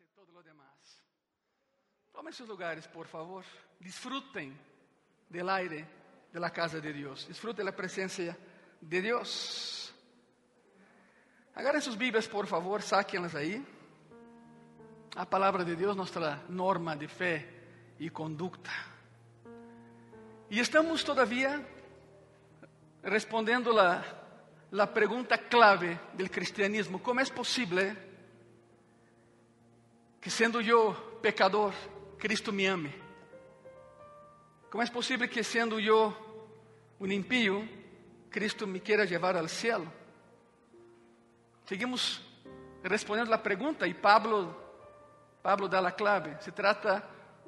[0.00, 1.02] y todo lo demás.
[2.12, 3.44] Tomen sus lugares, por favor.
[3.78, 4.58] Disfruten
[5.28, 5.86] del aire
[6.32, 7.26] de la casa de Dios.
[7.28, 8.36] Disfruten la presencia
[8.80, 9.94] de Dios.
[11.54, 13.64] Agarren sus Biblias, por favor, sáquenlas ahí.
[15.16, 17.48] A palavra de Deus, nossa norma de fé
[17.98, 18.70] e conduta.
[20.48, 21.60] E estamos todavia
[23.02, 24.04] respondendo a,
[24.72, 28.07] a pergunta clave do cristianismo: como é possível
[30.20, 31.72] que, sendo eu pecador,
[32.18, 32.94] Cristo me ame?
[34.70, 36.14] Como é possível que, sendo eu
[37.00, 37.68] um impío,
[38.30, 39.86] Cristo me queira levar ao céu?
[41.66, 42.20] Seguimos
[42.82, 44.54] respondendo a pergunta e Pablo,
[45.42, 46.36] Pablo dá a clave.
[46.42, 47.02] Se trata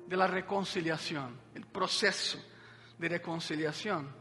[0.07, 2.39] de la reconciliação, o processo
[2.99, 4.13] de reconciliação.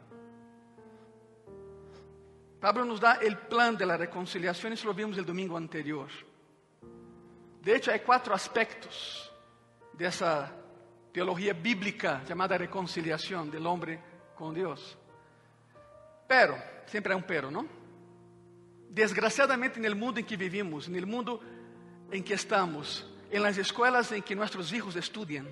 [2.60, 6.10] Pablo nos dá o plano de la reconciliação, isso lo vimos el domingo anterior.
[7.62, 9.30] De hecho, há quatro aspectos
[9.94, 10.54] dessa
[11.12, 14.00] teologia bíblica chamada reconciliação del hombre
[14.36, 14.98] com Deus.
[16.28, 16.56] Pero,
[16.88, 17.68] sempre há um pero, não?
[18.90, 21.42] Desgraciadamente, no mundo em que vivimos, no mundo
[22.12, 25.46] em que estamos, em las escolas em que nossos hijos estudiam,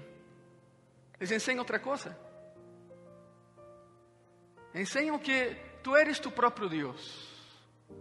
[1.20, 2.18] les enseñam outra coisa.
[4.74, 7.28] Enseñam que tu eres tu próprio Deus.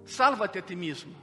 [0.04, 1.14] Salva-te a ti mesmo.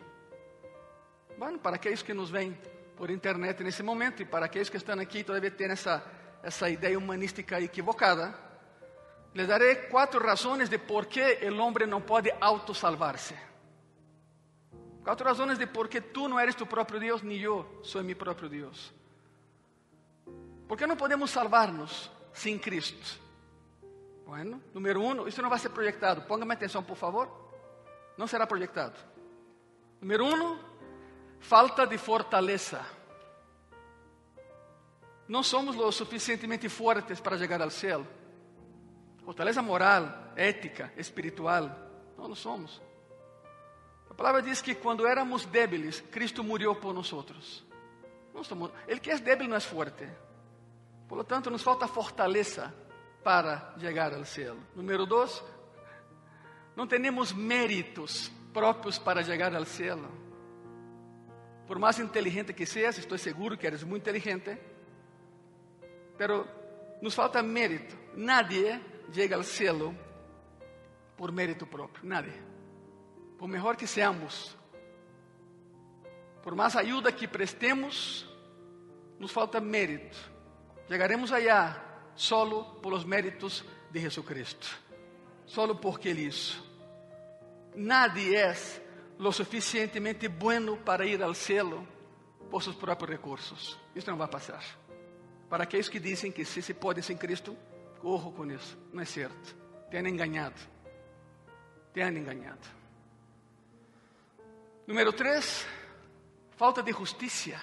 [1.38, 2.58] Bueno, para aqueles que nos veem
[2.96, 6.04] por internet nesse momento e para aqueles que estão aqui todavia têm essa,
[6.42, 8.34] essa ideia humanística equivocada,
[9.34, 13.36] les daré quatro razões de por que o homem não pode autosalvar-se.
[15.04, 18.16] Quatro razões de por que tu não eres tu próprio Deus, nem eu sou meu
[18.16, 18.94] próprio Deus.
[20.68, 23.20] ¿Por que não podemos salvar-nos sem Cristo?
[24.26, 26.22] Bueno, número um, isso não vai ser projetado.
[26.22, 27.30] Póngame atenção, por favor.
[28.18, 28.98] Não será projetado.
[30.00, 30.58] Número um,
[31.44, 32.84] falta de fortaleza.
[35.28, 38.06] Não somos lo suficientemente fortes para chegar ao céu.
[39.24, 41.70] Fortaleza moral, ética, espiritual.
[42.18, 42.82] Não, não somos.
[44.10, 47.12] A palavra diz que quando éramos débiles, Cristo morreu por nós.
[48.88, 50.08] Ele que é débil não é forte.
[51.08, 52.74] Por lo tanto, nos falta fortaleza
[53.24, 54.56] para chegar ao céu.
[54.76, 55.44] Número dois,
[56.76, 60.23] não temos méritos próprios para chegar ao céu.
[61.68, 64.58] Por mais inteligente que seas, estou seguro que eres muito inteligente,
[66.18, 66.48] pero
[67.02, 67.96] nos falta mérito.
[68.16, 68.80] Nadie
[69.12, 69.94] chega ao céu
[71.18, 72.54] por mérito próprio, nadie
[73.44, 74.56] por melhor que seamos,
[76.42, 78.26] por mais ajuda que prestemos,
[79.20, 80.18] nos falta mérito.
[80.88, 81.76] Chegaremos allá
[82.16, 84.66] solo por los méritos de Jesucristo,
[85.46, 86.64] solo porque Ele hizo.
[87.76, 88.56] Nadie é
[89.24, 91.88] lo suficientemente bueno para ir ao cielo
[92.52, 93.80] por seus próprios recursos.
[93.96, 94.62] Isso não vai passar.
[95.50, 97.56] Para aqueles que dizem que se se pode sem Cristo,
[98.02, 98.78] corro com isso.
[98.92, 99.56] Não é certo.
[99.90, 100.60] Tem enganado.
[101.94, 102.68] Tem enganado.
[104.86, 105.66] Número 3,
[106.58, 107.58] falta de justiça.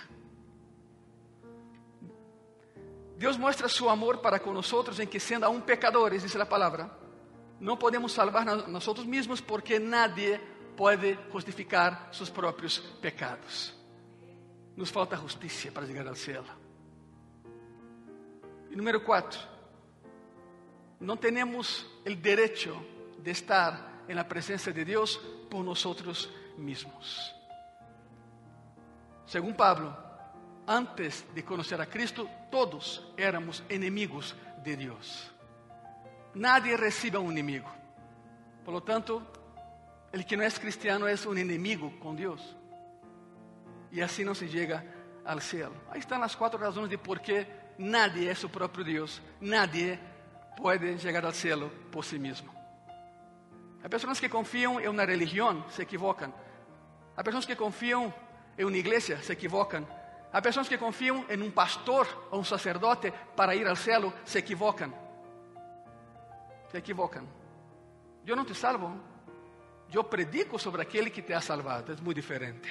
[3.19, 6.91] Deus mostra su amor para com nós em que, sendo aún pecadores, diz a palavra,
[7.61, 10.41] não podemos salvar nós mesmos porque nadie
[10.81, 13.75] pode justificar seus próprios pecados.
[14.75, 16.43] Nos falta justiça para chegar ao céu.
[18.71, 19.39] Número 4,
[20.99, 22.75] não temos o direito
[23.19, 25.19] de estar na presença de Deus
[25.51, 25.85] por nós
[26.57, 27.35] mismos.
[29.27, 29.95] Según Pablo,
[30.67, 35.31] antes de conocer a Cristo, todos éramos enemigos de Dios.
[36.33, 37.69] Nadie recibe a un enemigo.
[38.65, 39.40] Por lo tanto,
[40.13, 42.57] el que no es cristiano es un enemigo con Dios.
[43.93, 44.85] Y así no se llega
[45.25, 45.73] al cielo.
[45.91, 47.47] Ahí están las cuatro razones de por qué
[47.79, 49.23] nadie es su propio Dios.
[49.41, 49.99] Nadie
[50.57, 52.53] puede llegar al cielo por sí mismo.
[53.83, 56.35] Hay personas que confían en una religión, se equivocan.
[57.17, 58.13] Há pessoas que confiam
[58.57, 59.87] em uma igreja, se equivocam.
[60.33, 64.39] Há pessoas que confiam em um pastor ou um sacerdote para ir ao céu, se
[64.39, 64.93] equivocam.
[66.71, 67.27] Se equivocam.
[68.27, 69.01] Eu não te salvo.
[69.93, 71.93] Eu predico sobre aquele que te ha salvado.
[71.93, 72.69] É muito diferente.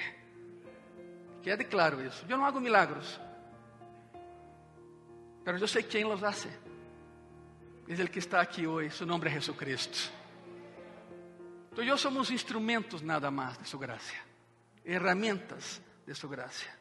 [1.42, 2.24] Quede claro isso.
[2.28, 3.20] Eu não hago milagros.
[5.44, 6.48] Mas eu sei quem los hace.
[7.88, 8.96] É ele que está aqui hoje.
[8.96, 10.12] Seu nome é Jesus Cristo.
[11.72, 14.30] Então, eu somos instrumentos nada mais de sua graça
[14.84, 16.74] herramientas de su gracia.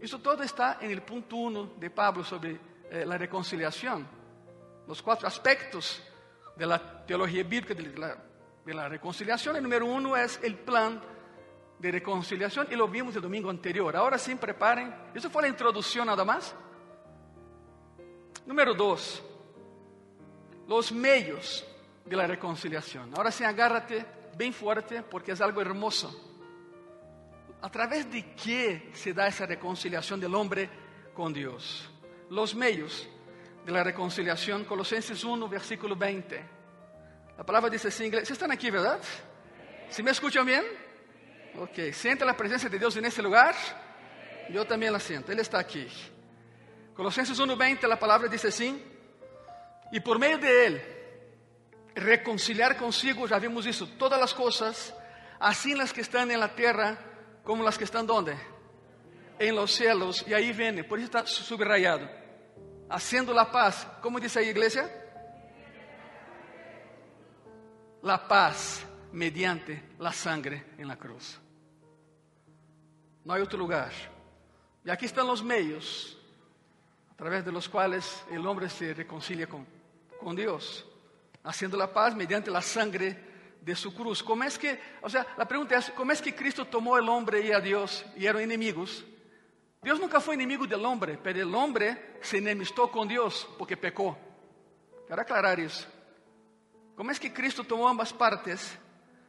[0.00, 2.58] Eso todo está en el punto uno de Pablo sobre
[2.90, 4.06] eh, la reconciliación.
[4.86, 6.02] Los cuatro aspectos
[6.56, 8.16] de la teología bíblica de la,
[8.70, 9.56] de la reconciliación.
[9.56, 11.00] El número uno es el plan
[11.76, 13.96] de reconciliación y lo vimos el domingo anterior.
[13.96, 14.94] Ahora sí, preparen.
[15.12, 16.54] Eso fue la introducción nada más.
[18.46, 19.24] Número dos,
[20.68, 21.66] los medios
[22.04, 23.12] de la reconciliación.
[23.16, 24.06] Ahora sí, agárrate
[24.36, 26.28] bien fuerte porque es algo hermoso.
[27.62, 30.70] ¿A través de qué se da esa reconciliación del hombre
[31.12, 31.90] con Dios?
[32.30, 33.08] Los medios
[33.66, 36.59] de la reconciliación, Colosenses 1, versículo 20.
[37.40, 39.00] La palabra dice así, ¿se están aquí, verdad?
[39.88, 40.62] ¿Si me escuchan bien?
[41.58, 43.54] Ok, ¿siente la presencia de Dios en este lugar?
[44.50, 45.88] Yo también la siento, Él está aquí.
[46.92, 48.84] Colosenses 1:20, la palabra dice así,
[49.90, 50.82] y por medio de Él,
[51.94, 54.94] reconciliar consigo, ya vimos eso, todas las cosas,
[55.38, 56.98] así las que están en la tierra
[57.42, 58.36] como las que están donde?
[59.38, 62.06] En los cielos, y ahí viene, por eso está subrayado,
[62.90, 64.90] haciendo la paz, ¿cómo dice ahí iglesia?
[68.02, 71.38] La paz mediante la sangre en la cruz.
[73.24, 73.92] No hay otro lugar.
[74.84, 76.16] Y aquí están los medios
[77.10, 79.66] a través de los cuales el hombre se reconcilia con,
[80.18, 80.86] con Dios,
[81.44, 83.30] haciendo la paz mediante la sangre
[83.60, 84.22] de su cruz.
[84.22, 87.46] ¿Cómo es que, o sea, la pregunta es, ¿cómo es que Cristo tomó el hombre
[87.46, 89.04] y a Dios y eran enemigos?
[89.82, 94.16] Dios nunca fue enemigo del hombre, pero el hombre se enemistó con Dios porque pecó.
[95.06, 95.86] Quiero aclarar eso.
[97.00, 98.78] ¿Cómo es que Cristo tomó ambas partes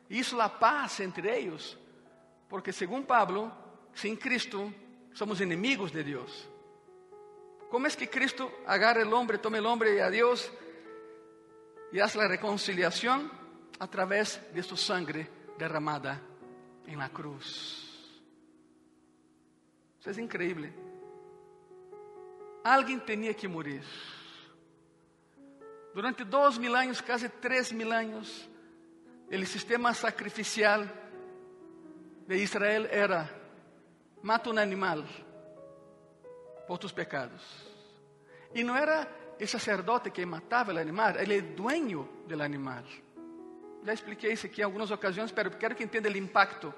[0.09, 1.77] hizo la paz entre ellos.
[2.50, 3.50] Porque según Pablo,
[3.94, 4.73] sin Cristo
[5.13, 6.50] somos enemigos de Dios.
[7.69, 10.51] ¿Cómo es que Cristo agarra el hombre, toma el hombre y a Dios
[11.94, 13.31] y hace la reconciliación
[13.79, 16.19] a través de su sangre derramada
[16.85, 17.88] en la cruz?
[19.97, 20.74] Eso es increíble.
[22.65, 23.81] Alguien tenía que morir.
[25.93, 28.49] Durante dos mil años, casi tres mil años,
[29.29, 30.89] el sistema sacrificial
[32.27, 33.29] de Israel era,
[34.21, 35.05] mata un animal
[36.67, 37.41] por tus pecados.
[38.53, 39.07] Y no era
[39.38, 42.85] el sacerdote que mataba el animal, era el dueño del animal.
[43.83, 46.73] Ya expliqué eso aquí en algunas ocasiones, pero quiero que entienda el impacto.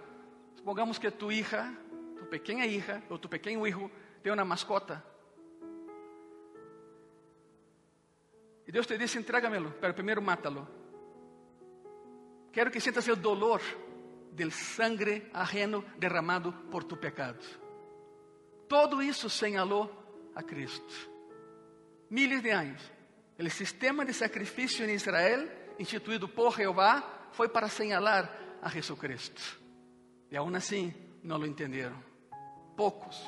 [0.55, 1.73] Supongamos que tu hija,
[2.17, 5.03] tu pequeña hija o tu pequeño hijo tiene una mascota.
[8.73, 10.67] Dios te dice, entrégamelo, pero primero mátalo.
[12.51, 13.61] Quero que sientas o dolor
[14.31, 17.37] del sangre ajeno derramado por tu pecado.
[18.67, 19.93] Todo isso señalou
[20.33, 20.91] a Cristo.
[22.09, 22.81] Miles de anos.
[23.37, 25.47] O sistema de sacrifício em Israel,
[25.77, 29.41] instituído por Jeová, foi para señalar a Jesucristo.
[30.31, 30.91] E aún assim,
[31.21, 32.01] não lo entenderam.
[32.75, 33.21] Poucos,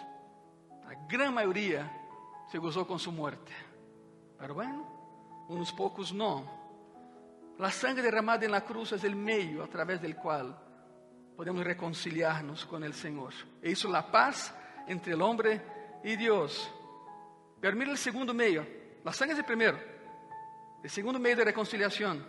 [0.90, 1.86] a grande maioria,
[2.50, 3.54] se gozou com sua morte.
[4.40, 4.95] Mas, bueno,
[5.50, 6.48] uns poucos não.
[7.58, 10.58] La sangre derramada en la cruz es el medio a través del cual
[11.36, 13.34] podemos reconciliarnos con el Señor.
[13.62, 14.54] E hizo la paz
[14.88, 15.62] entre el hombre
[16.04, 16.70] y Dios.
[17.62, 18.66] Pero el segundo medio.
[19.04, 19.80] La sangre es el primero.
[20.84, 22.26] El segundo medio de reconciliación.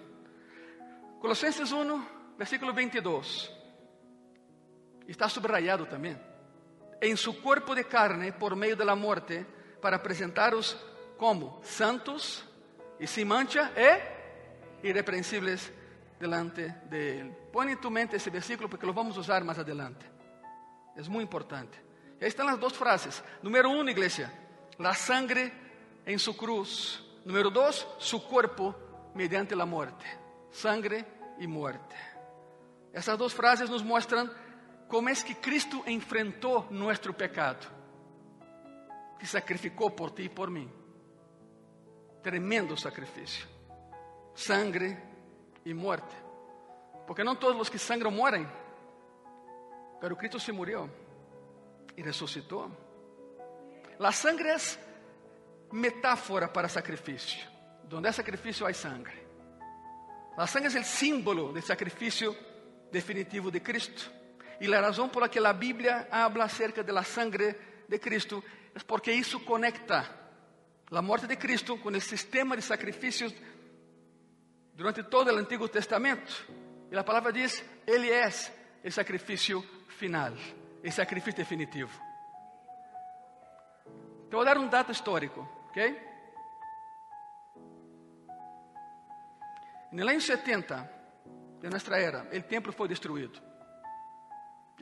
[1.21, 2.09] Colosenses 1,
[2.39, 3.53] versículo 22.
[5.09, 6.21] Está subrayado también.
[7.01, 9.45] En su cuerpo de carne, por medio de la muerte,
[9.81, 10.77] para presentaros
[11.19, 12.45] como santos
[12.99, 14.17] y sin mancha, ¿eh?
[14.83, 15.73] irreprensibles
[16.19, 17.37] delante de Él.
[17.53, 20.07] Pon en tu mente ese versículo porque lo vamos a usar más adelante.
[20.97, 21.79] Es muy importante.
[22.21, 23.23] Y ahí están las dos frases.
[23.43, 24.33] Número uno, iglesia,
[24.79, 25.53] la sangre
[26.05, 27.03] en su cruz.
[27.25, 28.75] Número dos, su cuerpo
[29.15, 30.07] mediante la muerte.
[30.51, 31.05] Sangre
[31.39, 31.97] y muerte.
[32.93, 34.33] Esas dos frases nos muestran
[34.89, 37.59] cómo es que Cristo enfrentó nuestro pecado.
[39.19, 40.67] Que sacrificó por ti y por mí.
[42.23, 43.57] Tremendo sacrificio
[44.37, 44.97] sangre
[45.65, 46.15] y muerte.
[47.07, 48.47] Porque no todos los que sangran mueren,
[50.01, 50.89] pero Cristo se murió
[51.97, 52.71] y resucitó.
[53.99, 54.79] La sangre es
[55.73, 57.45] metáfora para sacrificio.
[57.89, 59.25] Donde hay sacrificio hay sangre.
[60.37, 62.37] La sangre es el símbolo del sacrificio
[62.93, 64.03] definitivo de Cristo.
[64.61, 68.43] Y la razón por la que la Biblia habla acerca de la sangre de Cristo
[68.75, 70.26] es porque eso conecta
[70.91, 73.35] la muerte de Cristo con el sistema de sacrificios
[74.75, 76.33] durante todo o Antigo Testamento.
[76.91, 78.29] E a palavra diz: Ele é
[78.85, 80.33] o sacrifício final,
[80.85, 81.91] o sacrifício definitivo.
[84.27, 86.07] Então, vou dar um dado histórico, ok?
[89.93, 90.97] No ano 70
[91.61, 93.41] de nossa era, o templo foi destruído.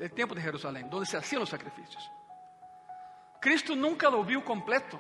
[0.01, 2.11] O templo de Jerusalém, onde se hacían os sacrifícios.
[3.41, 4.99] Cristo nunca lo viu completo.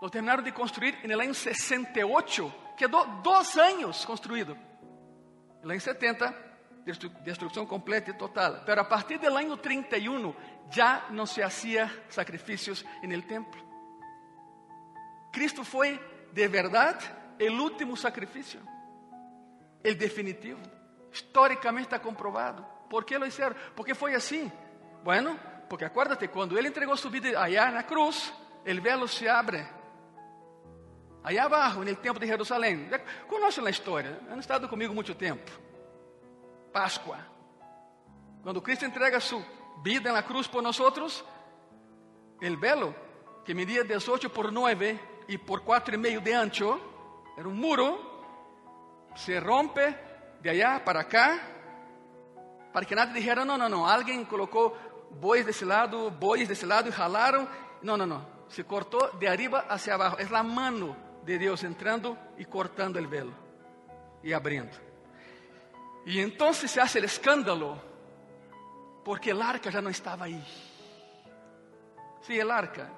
[0.00, 4.56] Lo terminaram de construir no ano 68 quedou dois anos construído.
[5.62, 6.34] Lá em 70,
[7.24, 8.62] destrucción completa y total.
[8.64, 10.36] Pero a partir del año 31
[10.70, 13.62] ya no se hacía sacrificios en el templo.
[15.32, 15.98] Cristo fue
[16.32, 16.98] de verdad
[17.38, 18.60] el último sacrificio,
[19.82, 20.60] el definitivo.
[21.12, 22.86] Históricamente está comprobado.
[22.88, 23.56] ¿Por qué lo hicieron?
[23.74, 24.50] ¿Por qué fue así?
[25.02, 25.36] Bueno,
[25.68, 28.32] porque acuérdate, cuando Él entregó su vida allá en la cruz,
[28.64, 29.75] el velo se abre.
[31.26, 32.88] Allá abajo, en el templo de Jerusalén.
[33.28, 35.50] Conocen la historia, han estado conmigo mucho tiempo.
[36.72, 37.18] Páscoa.
[38.44, 39.42] Quando Cristo entrega sua
[39.82, 42.94] vida na cruz por nós, o velo,
[43.44, 46.80] que media 18 por 9 e por 4,5 de ancho,
[47.36, 47.98] era um muro,
[49.16, 49.82] se rompe
[50.40, 51.40] de allá para cá,
[52.72, 54.76] para que nadie dijera, não, não, não, alguém colocou
[55.10, 57.48] bois desse lado, bois desse lado e jalaram.
[57.82, 58.24] Não, não, não.
[58.48, 60.18] Se cortou de arriba hacia abaixo.
[60.20, 63.34] É a mano de Deus entrando e cortando o velo
[64.22, 64.76] e abrindo.
[66.06, 67.82] Y entonces se hace el escándalo
[69.04, 70.44] porque el arca ya no estaba ahí.
[72.22, 72.90] Sí, el arca.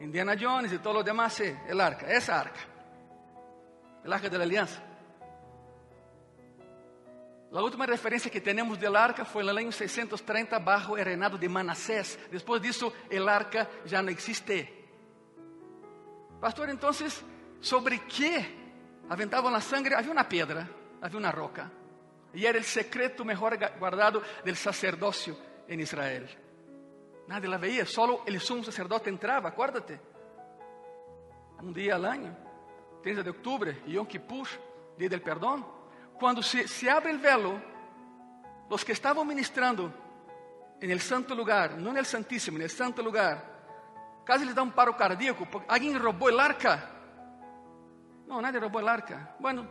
[0.00, 2.60] Indiana Jones y todo lo demás, sí, el arca, esa arca.
[4.04, 4.82] El arca de la alianza.
[7.50, 11.48] La última referencia que tenemos del arca en el año 630 bajo el reinado de
[11.48, 12.18] Manasés.
[12.30, 14.82] Después de eso, el arca ya no existe.
[16.40, 17.22] Pastor, entonces,
[17.62, 18.44] ¿sobre qué
[19.08, 19.94] aventaban la sangre?
[19.94, 20.68] Había una piedra,
[21.00, 21.70] había una roca.
[22.34, 25.36] E era o secreto melhor guardado del sacerdocio
[25.68, 26.28] em Israel.
[27.28, 30.00] Nadie la veía, solo el sumo sacerdote entrava, acuérdate.
[31.62, 32.36] Um dia al año,
[33.02, 34.48] 30 de octubre, Yom Kippur,
[34.98, 35.64] dia del perdão.
[36.18, 37.62] Quando se, se abre o velo,
[38.68, 39.92] os que estavam ministrando
[40.80, 43.44] en el santo lugar, no en el santíssimo, en el santo lugar,
[44.24, 46.91] casi les dá um paro cardíaco, porque alguém roubou el arca.
[48.32, 49.36] Não, nadie roubou el arca.
[49.38, 49.68] Bueno,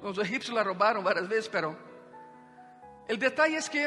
[0.00, 1.76] os egipcios la roubaram várias vezes, pero
[3.06, 3.84] o detalhe é que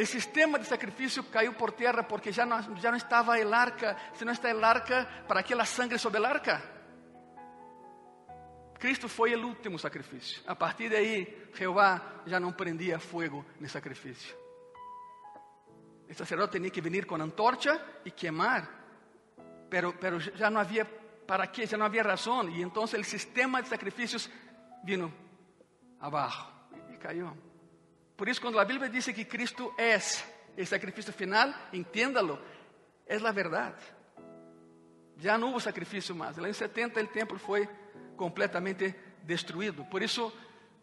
[0.00, 3.98] o sistema de sacrifício caiu por terra porque já não, já não estava el arca.
[4.14, 6.62] Se não está el arca, ¿para que a sangre sobre el arca?
[8.78, 10.40] Cristo foi o último sacrifício.
[10.46, 14.34] A partir de aí, Jeová já não prendia fogo no sacrifício.
[16.08, 18.66] O sacerdote tinha que vir com antorcha e queimar,
[19.68, 22.48] pero, pero já não havia para quê, já não havia razão.
[22.48, 24.28] E então o sistema de sacrifícios
[24.84, 25.12] vino
[26.00, 26.46] abaixo
[26.92, 27.36] e caiu.
[28.16, 29.96] Por isso, quando a Bíblia diz que Cristo é
[30.60, 32.38] o sacrifício final, entenda-lo,
[33.06, 33.82] é a verdade.
[35.16, 36.36] Já não houve sacrifício mais.
[36.36, 37.68] Lá em 70 o templo foi
[38.16, 39.84] completamente destruído.
[39.84, 40.32] Por isso,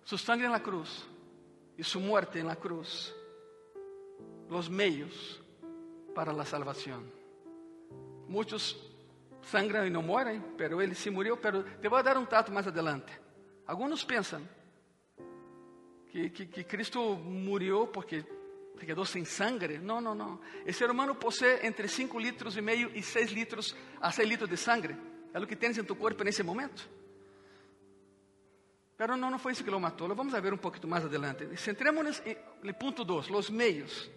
[0.03, 1.07] su sangre na cruz
[1.77, 3.13] e sua morte na cruz,
[4.49, 5.41] os meios
[6.15, 7.03] para a salvação.
[8.27, 8.88] Muitos
[9.49, 11.37] sangram e não morrem, pero ele se morreu.
[11.37, 13.11] Pero te vou dar um tato mais adelante.
[13.65, 14.41] Alguns pensam
[16.09, 18.23] que, que, que Cristo morreu porque
[18.85, 19.77] quedou sem sangue.
[19.77, 20.39] Não, não, não.
[20.65, 24.49] O ser humano possui entre 5 litros e meio e 6 litros a 6 litros
[24.49, 24.95] de sangue.
[25.33, 26.89] É o que tens em tu corpo nesse momento.
[28.97, 30.13] Pero não, não foi isso que lo matou.
[30.13, 31.45] Vamos a ver um pouquinho mais adelante.
[31.57, 32.21] Centrémonos
[32.61, 34.09] no ponto 2, os meios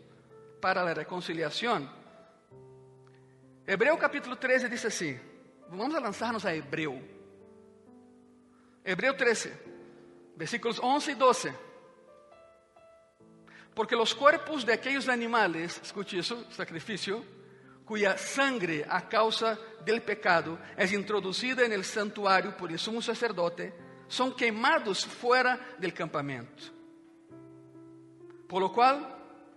[0.61, 2.02] para a reconciliação.
[3.73, 5.19] Hebreu capítulo 13 diz assim:
[5.71, 7.01] Vamos lançar-nos a Hebreu.
[8.85, 9.51] Hebreu 13,
[10.37, 11.55] versículos 11 e 12.
[13.75, 17.25] Porque los cuerpos de aquellos animales, escuche eso, sacrificio,
[17.87, 23.73] cuya sangre a causa del pecado es introducida en el santuario por el sumo sacerdote,
[24.07, 26.65] son quemados fuera del campamento.
[28.47, 29.01] Por lo cual,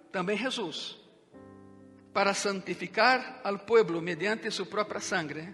[0.10, 1.05] também Jesus,
[2.16, 5.54] para santificar al pueblo mediante su propia sangre,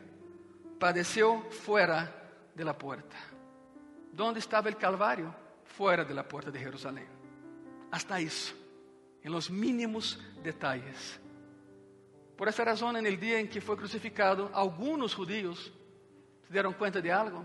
[0.78, 2.08] padeceu fora
[2.54, 3.18] de la puerta.
[4.14, 5.34] ¿Dónde estava o Calvário?
[5.64, 7.08] Fora de la puerta de Jerusalém.
[7.90, 8.56] Hasta isso,
[9.24, 11.20] em los mínimos detalhes.
[12.38, 15.74] Por essa razão, no dia em que foi crucificado, alguns judíos
[16.46, 17.44] se deram conta de algo.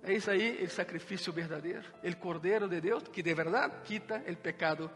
[0.00, 4.36] É isso aí o sacrifício verdadeiro, o Cordeiro de Deus, que de verdade quita o
[4.36, 4.88] pecado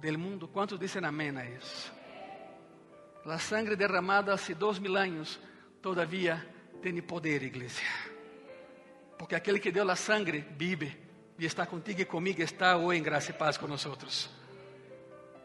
[0.00, 0.48] del mundo.
[0.48, 1.97] Quantos dizem amém a isso?
[3.24, 5.38] A sangre derramada há dois mil anos,
[5.82, 6.46] todavia
[6.80, 7.82] tem poder, igreja.
[9.18, 10.96] Porque aquele que deu a sangre vive
[11.38, 13.84] e está contigo e comigo, está hoje em graça e paz com nós.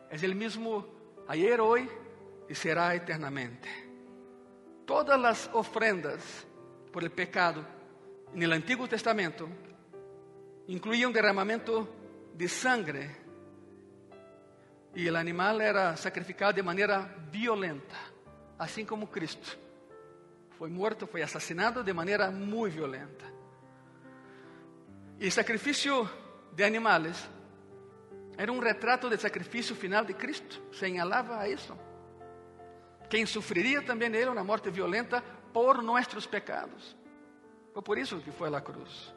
[0.10, 0.86] É o mesmo
[1.28, 1.90] ayer, hoje
[2.48, 3.68] e será eternamente.
[4.86, 6.48] Todas as ofrendas
[6.92, 7.66] por el pecado
[8.34, 9.50] no Antigo Testamento
[10.68, 11.88] incluíam derramamento
[12.34, 13.23] de sangre
[14.96, 17.00] e o animal era sacrificado de maneira
[17.32, 17.96] violenta,
[18.58, 19.58] assim como Cristo.
[20.58, 23.26] Foi morto, foi assassinado de maneira muito violenta.
[25.20, 26.10] E sacrifício
[26.54, 27.30] de animais
[28.36, 31.78] Era um retrato do sacrifício final de Cristo, señalava a isso.
[33.08, 35.22] Quem sofreria também nele uma morte violenta
[35.54, 36.98] por nossos pecados.
[37.74, 39.14] Foi por isso que foi à cruz.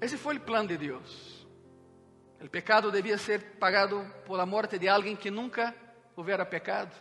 [0.00, 1.35] Esse foi o plano de Deus.
[2.40, 5.74] O pecado devia ser pagado por la morte de alguém que nunca
[6.14, 6.92] houvera pecado.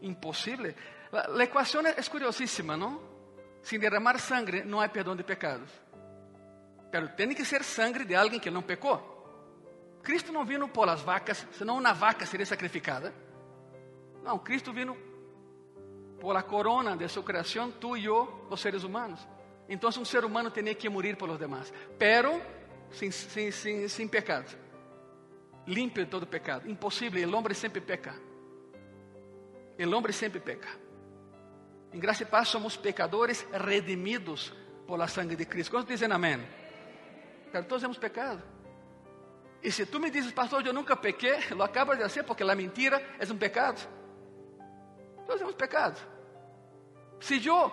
[0.00, 0.74] Impossível.
[1.12, 3.00] A equação é curiosíssima, não?
[3.62, 5.70] Sem derramar sangre não há perdão de pecados.
[6.90, 9.16] Pero tem que ser sangre de alguém que não pecou.
[10.02, 13.12] Cristo não vino por las vacas, senão uma vaca seria sacrificada.
[14.22, 14.96] Não, Cristo vino
[16.18, 19.20] por la corona de sua criação, tu e eu, os seres humanos.
[19.68, 22.40] Então, um ser humano tinha que morir por los demás, pero
[22.92, 24.56] sem, sem, sem, sem pecado,
[25.66, 26.68] limpio de todo pecado.
[26.70, 28.14] Impossível, o homem sempre peca.
[29.78, 30.68] O homem sempre peca.
[31.92, 34.52] Em graça e paz somos pecadores redimidos
[34.86, 35.70] por la sangre de Cristo.
[35.70, 36.40] Quantos dizem amém?
[37.66, 38.42] Todos temos pecado.
[39.62, 42.54] E se tu me dizes, pastor, eu nunca pequei, lo acabas de fazer porque a
[42.54, 43.80] mentira é um pecado.
[45.26, 45.98] Todos temos pecado.
[47.20, 47.72] Se eu,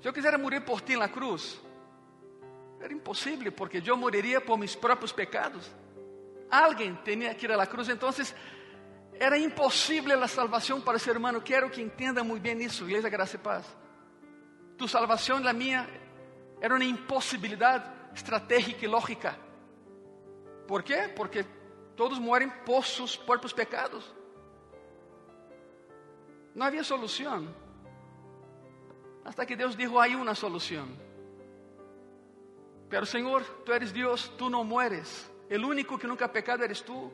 [0.00, 1.60] se eu quisesse morrer por ti na cruz,
[2.80, 5.70] era impossível, porque eu moriria por meus próprios pecados.
[6.50, 8.08] Alguém tinha que ir à cruz, então
[9.14, 11.40] era impossível a salvação para o ser humano.
[11.40, 13.66] Quero que entenda muito bem isso, Igreja Graça e Paz.
[14.76, 15.88] Tu salvação e a minha
[16.60, 19.38] era uma impossibilidade estratégica e lógica.
[20.66, 21.10] Por quê?
[21.14, 21.44] Porque
[21.96, 24.04] todos morrem por seus próprios pecados.
[26.54, 27.54] Não havia solução.
[29.24, 31.07] Hasta que Deus dijo, hay una solución.
[32.88, 35.30] Pero Señor, tú eres Dios, tú no mueres.
[35.48, 37.10] El único que nunca ha pecado eres tú.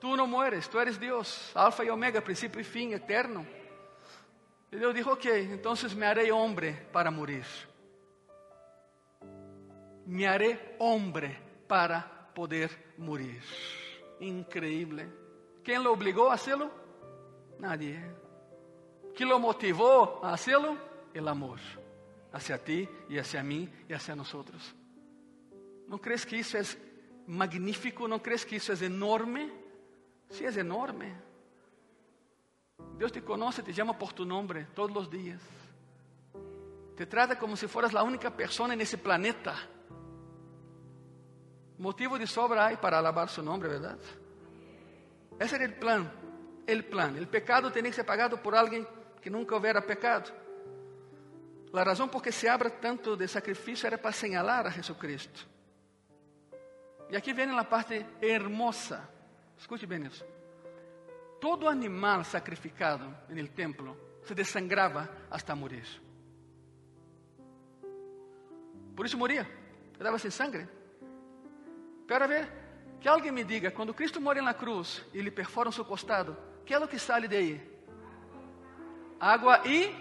[0.00, 3.44] Tú no mueres, tú eres Dios, alfa y omega, principio y fin, eterno.
[4.70, 7.44] Y Dios dijo, ok, entonces me haré hombre para morir.
[10.04, 13.42] Me haré hombre para poder morir.
[14.20, 15.08] Increíble.
[15.64, 16.70] ¿Quién lo obligó a hacerlo?
[17.58, 18.00] Nadie.
[19.16, 20.76] ¿Quién lo motivó a hacerlo?
[21.14, 21.58] El amor
[22.36, 24.74] hacia ti y hacia mí y hacia nosotros.
[25.88, 26.78] ¿No crees que eso es
[27.26, 28.06] magnífico?
[28.06, 29.52] ¿No crees que eso es enorme?
[30.30, 31.14] Sí, es enorme.
[32.98, 35.40] Dios te conoce, te llama por tu nombre todos los días.
[36.96, 39.54] Te trata como si fueras la única persona en ese planeta
[41.78, 43.98] Motivo de sobra hay para alabar su nombre, ¿verdad?
[45.38, 46.10] Ese era el plan,
[46.66, 47.16] el plan.
[47.16, 48.86] El pecado tenía que ser pagado por alguien
[49.20, 50.32] que nunca hubiera pecado.
[51.76, 55.44] La razón por que se habla tanto de sacrificio era para señalar a Jesucristo.
[57.10, 59.06] E aqui vem a parte hermosa.
[59.58, 60.24] Escute bem isso.
[61.38, 65.84] Todo animal sacrificado no templo se desangrava hasta morir.
[68.96, 69.46] Por isso moria.
[69.98, 70.66] Quedava sem sangue.
[72.08, 72.48] Quero ver
[73.02, 76.72] que alguém me diga, quando Cristo morre na cruz e lhe perforam seu costado, que
[76.72, 77.60] é o que sai daí?
[79.20, 79.92] Água e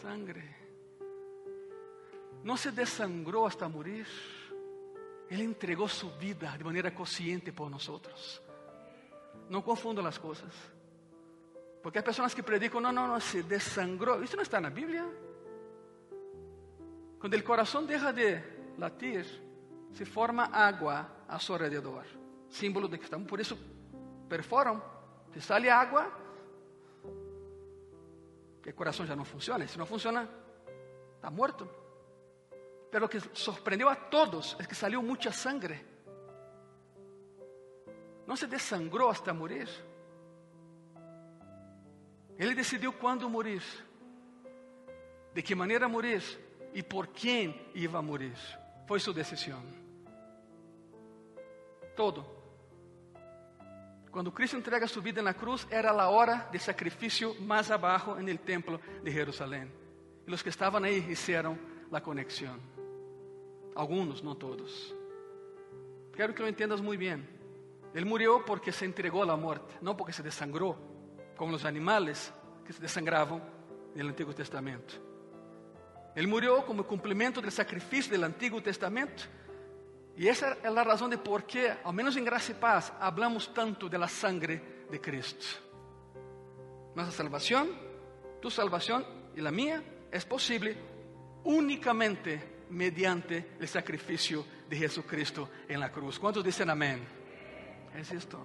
[0.00, 0.55] sangue.
[2.46, 4.06] Não se desangrou hasta morir.
[5.28, 8.40] Ele entregou sua vida de maneira consciente por nós.
[9.50, 10.54] Não confundam as coisas.
[11.82, 14.22] Porque há pessoas que predicam, não, não, não, se desangrou.
[14.22, 15.04] Isso não está na Bíblia.
[17.18, 18.40] Quando o coração deixa de
[18.78, 19.26] latir,
[19.92, 22.04] se forma água a seu redor,
[22.48, 23.58] símbolo de que estamos, por isso
[24.28, 24.80] perforam,
[25.32, 26.12] se sale água,
[28.64, 30.30] o coração já não funciona, se não funciona,
[31.16, 31.68] está morto.
[32.90, 35.84] Pero que sorprendeu a todos é que saiu muita sangre.
[38.26, 39.68] Não se desangrou hasta morir.
[42.38, 43.62] Ele decidiu quando morir,
[45.32, 46.22] de que maneira morir
[46.74, 48.36] e por quem ia morir.
[48.86, 49.86] Foi sua decisão
[51.96, 52.24] todo.
[54.12, 58.38] Quando Cristo entrega sua vida na cruz, era a hora de sacrifício mais abaixo no
[58.38, 59.72] templo de Jerusalém.
[60.26, 61.58] E os que estavam aí fizeram
[61.90, 62.75] a conexão.
[63.76, 64.94] Alguns, não todos.
[66.14, 67.22] Quero que lo entendas muito bem.
[67.94, 70.76] Ele morreu porque se entregou à morte, não porque se desangrou,
[71.36, 72.32] como os animais
[72.64, 73.40] que se desangravam
[73.94, 75.00] no Antigo Testamento.
[76.16, 79.28] Ele morreu como cumprimento do sacrifício do Antigo Testamento
[80.16, 83.46] e essa é a razão de por que, ao menos em graça e paz, hablamos
[83.48, 85.62] tanto de la sangre de Cristo.
[86.94, 87.68] Nossa salvação,
[88.40, 90.74] tu salvação e la mía é possível
[91.44, 96.18] unicamente mediante o sacrifício de Jesucristo em la cruz.
[96.18, 97.00] Quantos dizem amém?
[97.94, 98.38] É isto.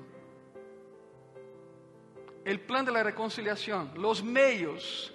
[2.44, 5.14] O plan de la reconciliação, os meios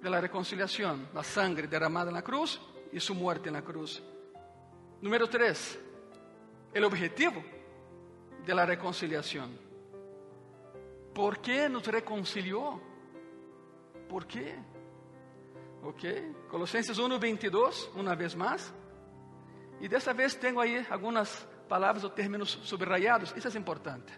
[0.00, 2.60] de la reconciliação, a sangre derramada na cruz
[2.92, 4.02] e sua muerte na cruz.
[5.00, 5.78] Número 3,
[6.74, 7.42] el objetivo
[8.44, 9.58] de la reconciliación.
[11.14, 12.80] ¿Por qué nos reconcilió?
[14.08, 14.54] ¿Por qué?
[15.84, 18.72] Ok, Colosenses 1, 22, uma vez mais.
[19.82, 23.34] E dessa vez tenho aí algumas palavras ou términos subrayados.
[23.36, 24.10] Isso é importante.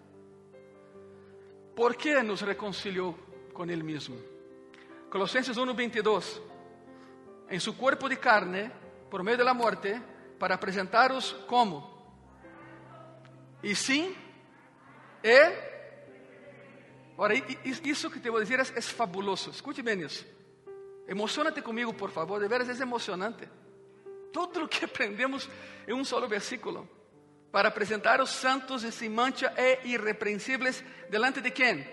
[1.74, 3.18] ¿Por que nos reconciliou
[3.52, 4.16] com Ele mesmo?
[5.10, 6.40] Colosenses 1, 22.
[7.50, 8.70] Em seu corpo de carne,
[9.10, 10.00] por meio da morte,
[10.38, 11.82] para apresentaros como?
[13.60, 14.14] E sim,
[15.20, 15.76] e.
[17.18, 17.34] Ora,
[17.82, 19.50] isso que te vou dizer é, é fabuloso.
[19.50, 20.35] Escute bem isso.
[21.06, 22.40] Emocionate comigo, por favor.
[22.40, 23.48] De veras é emocionante.
[24.32, 25.48] Tudo o que aprendemos
[25.86, 26.88] em um solo versículo.
[27.52, 31.86] Para apresentar os santos e sem mancha e irrepreensíveis delante de quem?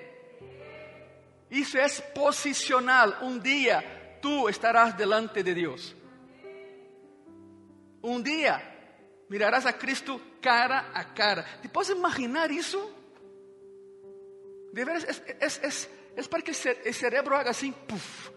[1.49, 3.23] Isso é posicional.
[3.23, 5.95] Um dia tu estarás delante de Deus.
[8.02, 8.62] Um dia
[9.30, 11.45] mirarás a Cristo cara a cara.
[11.62, 12.91] ¿Te puedes imaginar isso?
[14.73, 18.32] De veras, es, es, es, es para que el cerebro haga assim, puff.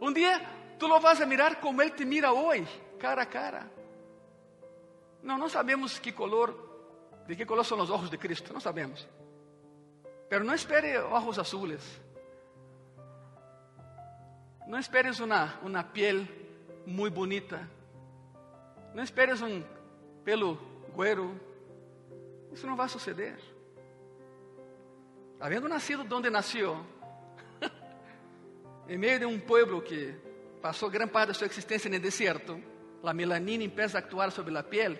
[0.00, 0.40] Um dia
[0.78, 3.70] tu lo vas a mirar como Ele te mira hoje, cara a cara.
[5.22, 6.54] Não, não sabemos que color,
[7.26, 9.06] de que color são os olhos de Cristo, não sabemos.
[10.28, 12.00] Pero não espere olhos azules.
[14.66, 16.26] Não esperes uma, uma piel
[16.84, 17.68] muito bonita.
[18.94, 19.62] Não esperes um
[20.24, 20.56] pelo
[20.94, 21.40] güero.
[22.52, 23.38] Isso não vai suceder.
[25.38, 26.84] Havendo nascido onde nasceu,
[28.88, 30.14] em meio de um povo que
[30.62, 32.60] passou grande parte da sua existência no deserto,
[33.02, 34.98] a melanina empieza a actuar sobre a pele.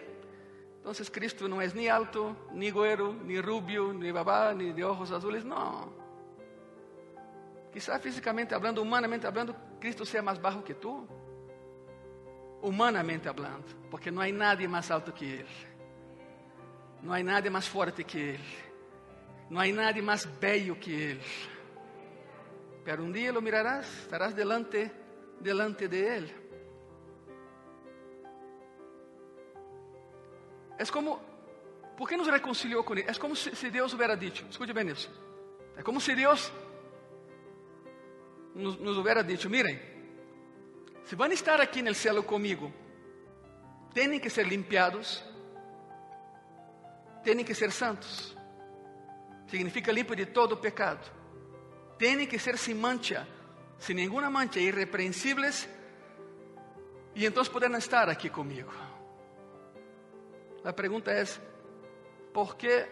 [0.80, 5.10] Então, Cristo não é nem alto, nem güero, nem rubio, nem babá, nem de ojos
[5.10, 5.92] azules, não.
[7.72, 11.06] Quizá fisicamente hablando, humanamente hablando, Cristo seja mais baixo que tu
[12.62, 15.46] humanamente hablando, porque não há nadie mais alto que Ele,
[17.02, 18.44] não há nadie mais forte que Ele,
[19.50, 21.20] não há nadie mais bello que Ele.
[22.86, 24.92] Pero um dia lo mirarás, estarás delante,
[25.40, 26.32] delante de Ele.
[30.78, 31.18] É como,
[31.96, 33.10] por que nos reconciliou com Ele?
[33.10, 35.10] É como se, se Deus hubiera dicho, escute bem isso.
[35.76, 36.52] É como se Deus
[38.54, 39.80] nos, nos hubiera dicho, miren,
[41.06, 42.72] se vão estar aqui no céu comigo,
[43.92, 45.24] têm que ser limpiados,
[47.24, 48.36] têm que ser santos.
[49.48, 51.15] Significa limpo de todo pecado.
[51.98, 53.26] Têm que ser sem mancha,
[53.78, 55.68] sem nenhuma mancha, irrepreensíveis,
[57.14, 58.72] e então poderão estar aqui comigo.
[60.64, 61.24] A pergunta é:
[62.32, 62.86] por que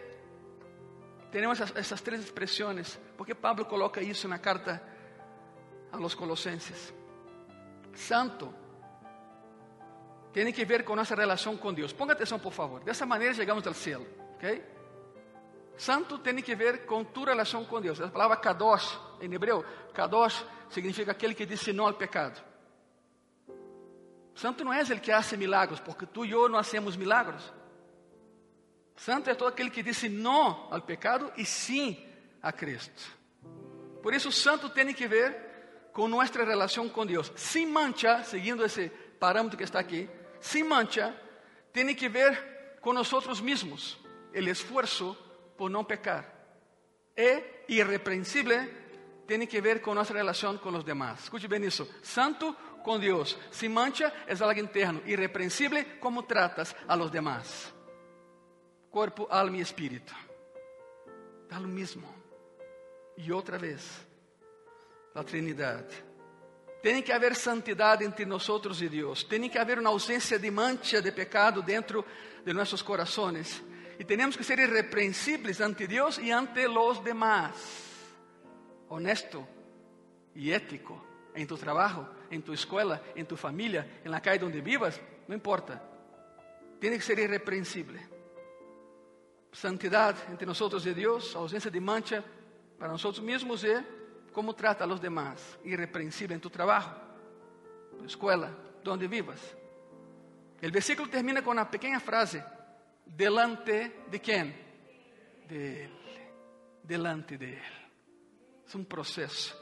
[1.31, 2.99] temos essas, essas três expressões?
[3.17, 4.81] Por que Pablo coloca isso na carta
[5.91, 6.93] a los Colossenses?
[7.95, 8.53] santo
[10.33, 11.93] tiene que ver con nuestra relación con Dios.
[11.93, 12.83] Ponga atención, por favor.
[12.83, 14.05] De esa manera llegamos al cielo.
[14.35, 14.74] ¿ok?
[15.77, 17.99] Santo tiene que ver con tu relación con Dios.
[17.99, 22.35] La palabra kadosh en hebreo, kadosh significa aquel que dice no al pecado.
[24.33, 27.53] Santo no es el que hace milagros, porque tú y yo no hacemos milagros.
[28.95, 32.05] Santo es todo aquel que dice no al pecado y sí
[32.41, 33.01] a Cristo.
[34.01, 37.31] Por eso, santo tiene que ver com nossa relação com Deus.
[37.35, 40.09] Sem mancha, seguindo esse parâmetro que está aqui,
[40.39, 41.15] sem mancha,
[41.71, 43.09] tem que ver com nós
[43.41, 43.97] mesmos,
[44.33, 45.17] o esforço
[45.57, 46.25] por não pecar.
[47.17, 48.67] E irrepreensível
[49.25, 51.21] tem que ver com nossa relação com os demais.
[51.21, 51.87] Escute bem isso.
[52.03, 55.01] Santo com Deus, sem mancha, é algo interno.
[55.05, 57.73] Irrepreensível, como tratas a los demás.
[58.91, 60.13] Corpo, alma e espírito.
[61.49, 62.07] Dá lo mesmo.
[63.17, 64.05] E outra vez,
[65.15, 66.03] a Trindade.
[66.83, 68.47] Tem que haver santidade entre nós
[68.79, 69.23] e Deus.
[69.23, 72.05] Tem que haver uma ausência de mancha de pecado dentro
[72.45, 73.63] de nossos corações.
[73.97, 77.55] E temos que ser irrepreensíveis ante Deus e ante os demás.
[78.89, 79.47] Honesto
[80.35, 81.01] e ético
[81.33, 85.35] em tu trabalho, em tu escola, em tu família, em la calle onde vivas, não
[85.35, 85.81] importa.
[86.79, 87.99] Tem que ser irrepreensível.
[89.51, 92.23] Santidade entre nós e Deus, ausência de mancha
[92.77, 93.83] para nós mesmos e
[94.33, 96.93] cómo trata a los demás, irreprensible en tu trabajo,
[97.93, 98.51] en tu escuela,
[98.83, 99.39] donde vivas.
[100.61, 102.43] El versículo termina con una pequeña frase,
[103.05, 104.55] delante de quién?
[105.47, 105.91] De Él,
[106.83, 107.73] delante de Él.
[108.67, 109.55] Es un proceso.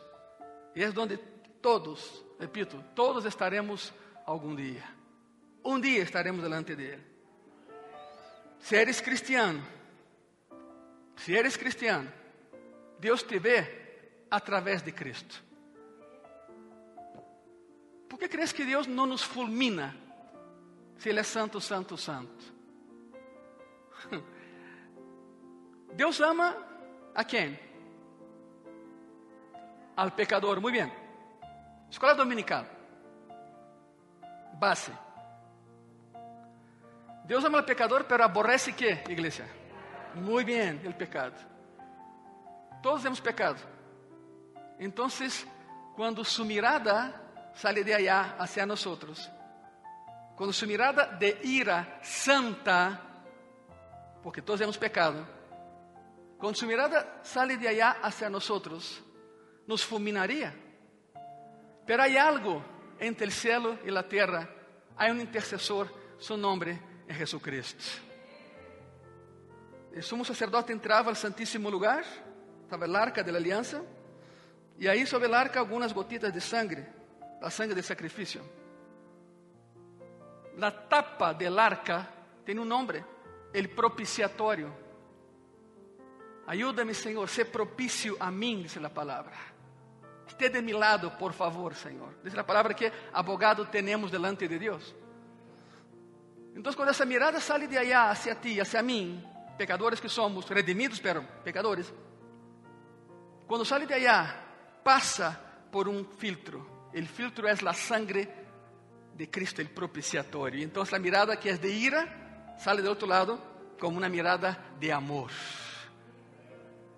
[0.76, 1.18] Y es donde
[1.62, 3.94] todos, repito, todos estaremos
[4.26, 4.90] algún día.
[5.64, 7.04] Un día estaremos delante de Él.
[8.60, 9.62] Si eres cristiano,
[11.18, 12.10] si eres cristiano,
[13.00, 15.36] Dios te ve através de Cristo.
[18.08, 19.96] Por que crees que Deus não nos fulmina
[20.98, 22.53] se Ele é santo, santo, santo?
[25.96, 26.56] Deus ama
[27.14, 27.58] a quem?
[29.96, 30.60] Al pecador.
[30.60, 30.92] Muy bien.
[31.90, 32.68] Escola dominical.
[34.60, 34.92] Base.
[37.26, 39.48] Deus ama al pecador, pero aborrece qué, iglesia?
[40.16, 41.34] Muy bien, el pecado.
[42.82, 43.56] Todos temos pecado.
[44.80, 45.48] Entonces,
[45.96, 49.32] quando su mirada sale de allá hacia nosotros,
[50.36, 53.00] quando su mirada de ira santa,
[54.24, 55.26] porque todos temos pecado,
[56.38, 59.04] quando su mirada sale de allá hacia nosotros,
[59.68, 60.54] nos fulminaría.
[61.86, 62.64] Pero hay algo
[63.00, 64.50] entre el cielo y la tierra,
[64.96, 67.84] hay un intercesor, su nombre es Jesucristo.
[69.94, 72.04] El sumo sacerdote entrava al santíssimo lugar,
[72.64, 73.82] estava el arca de la alianza,
[74.80, 76.88] e aí sobre el arca algunas gotitas de sangre,
[77.42, 78.42] la sangre de sacrificio.
[80.58, 82.10] La tapa del arca
[82.46, 83.04] tem um nome,
[83.54, 84.74] el propiciatorio.
[86.48, 89.38] Ayúdame, Senhor, ser propício a mim, diz a palavra.
[90.28, 92.16] Esté de mi lado, por favor, Senhor.
[92.24, 94.96] Diz a palavra que abogado temos delante de Deus.
[96.56, 99.24] Então, quando essa mirada sai de allá hacia ti, hacia mim,
[99.58, 101.94] pecadores que somos, redimidos, pero pecadores,
[103.48, 104.44] quando sai de allá,
[104.84, 105.40] passa
[105.72, 106.90] por um filtro.
[106.94, 108.30] O filtro é a sangre
[109.16, 110.62] de Cristo, o propiciatório.
[110.62, 112.23] Então, a mirada que é de ira,
[112.58, 113.40] sale do outro lado
[113.80, 115.32] como uma mirada de amor,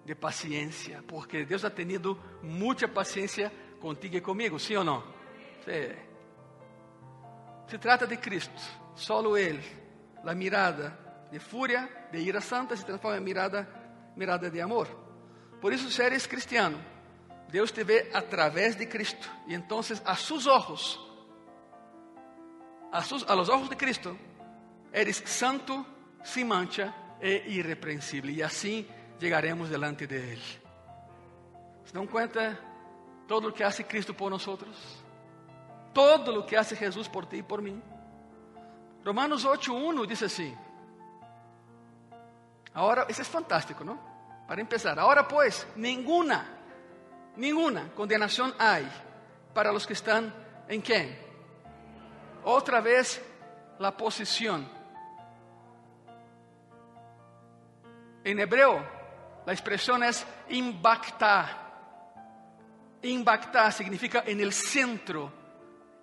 [0.03, 5.03] de paciência, porque Deus ha tenido muita paciência contigo e comigo, sim ou não?
[5.63, 5.95] Sí.
[7.67, 8.61] Se trata de Cristo,
[8.95, 9.63] solo Ele,
[10.23, 10.97] a mirada
[11.31, 13.67] de fúria, de ira santa, se transforma em mirada,
[14.15, 14.87] mirada de amor.
[15.59, 16.79] Por isso, se eres cristiano,
[17.49, 19.29] Deus te vê através de Cristo.
[19.47, 20.99] E então, a seus olhos,
[22.91, 22.99] a,
[23.31, 24.17] a los ojos de Cristo,
[24.95, 25.85] eres santo,
[26.23, 28.31] sem mancha e irrepreensível.
[28.31, 28.87] E assim
[29.19, 30.61] chegaremos delante de Ele.
[31.83, 32.57] ¿Se dão conta
[33.27, 34.45] todo o que hace Cristo por nós?
[35.93, 37.81] Todo o que hace Jesus por ti e por mim.
[39.05, 40.57] Romanos 8.1 diz assim.
[42.73, 43.99] Agora, isso é fantástico, não?
[44.47, 46.45] Para empezar, agora pues, ninguna,
[47.35, 48.79] ninguna condenação há
[49.53, 50.31] para os que estão
[50.69, 51.17] em quem?
[52.43, 53.21] Outra vez,
[53.79, 54.74] la posição.
[58.25, 58.83] Em hebreu,
[59.45, 60.09] a expressão é
[60.49, 61.61] impactar.
[63.03, 65.31] Impactar significa en el centro,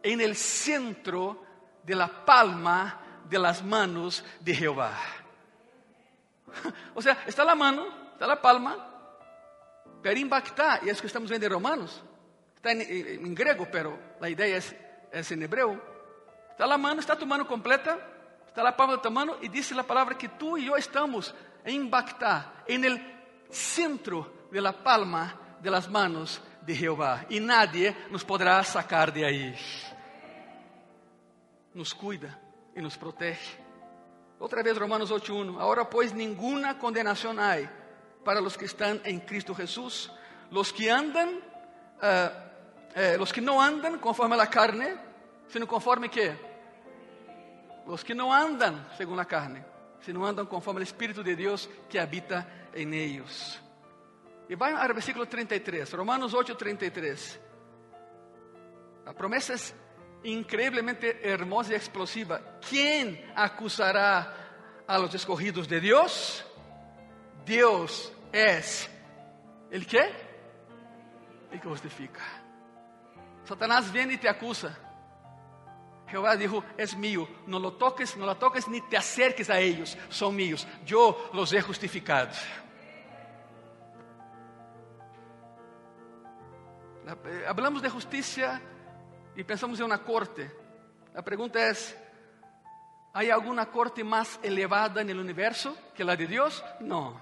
[0.00, 1.44] en el centro
[1.82, 4.92] de la palma de las manos de Jehová.
[6.94, 8.76] O sea, está la mano, está la palma,
[10.02, 12.04] pero impactar, y es que estamos vendo en Romanos,
[12.54, 14.76] está en, en, en grego, pero la idea es,
[15.10, 15.80] es en hebreo.
[16.50, 17.98] Está la mano, está tu mano completa,
[18.46, 21.34] está la palma de tu mano, y dice la palabra que tú y yo estamos
[21.64, 23.00] en impactar en el
[23.50, 29.24] centro de la palma de las manos de Jehová, y nadie nos podrá sacar de
[29.24, 29.54] ahí.
[31.74, 32.38] Nos cuida
[32.74, 33.58] e nos protege.
[34.38, 35.60] Outra vez, Romanos 8.1.
[35.60, 37.62] Agora, pois, nenhuma condenação há
[38.24, 40.10] para os que estão em Cristo Jesus,
[40.50, 42.52] los que andam, uh,
[42.94, 44.96] eh, los que não andam conforme a carne,
[45.48, 46.32] sino conforme que?
[47.86, 49.64] Los que não andam segundo a carne,
[50.02, 53.60] sino andam conforme o Espírito de Deus que habita em eles.
[54.48, 57.40] E vai ao versículo 33, Romanos 8, 33.
[59.06, 62.40] A promessa é increíblemente hermosa y explosiva.
[62.68, 66.44] ¿Quién acusará a los escogidos de Dios?
[67.44, 68.90] Dios es
[69.70, 70.10] el qué?
[71.50, 72.20] El que justifica.
[73.44, 74.78] Satanás viene y te acusa.
[76.12, 79.96] Jehová dijo, es mío, no lo toques, no la toques ni te acerques a ellos,
[80.10, 82.30] son míos, yo los he justificado.
[87.06, 88.60] Eh, hablamos de justicia
[89.34, 90.50] e pensamos em uma corte.
[91.14, 91.72] A pergunta é:
[93.14, 96.62] há alguma corte mais elevada no universo que a de Deus?
[96.78, 97.18] Não.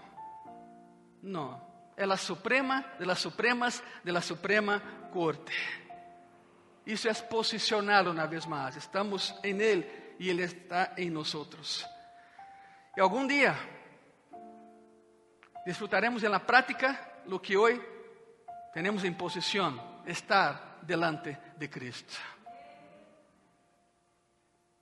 [1.22, 1.70] Não.
[1.96, 5.79] É a suprema de las supremas de la suprema corte.
[6.86, 8.76] Isso é posicionar uma vez mais.
[8.76, 11.86] Estamos em Ele e Ele está em nós.
[12.96, 13.54] E algum dia
[15.64, 17.80] disfrutaremos na prática o que hoje
[18.72, 22.18] temos em posição, estar delante de Cristo.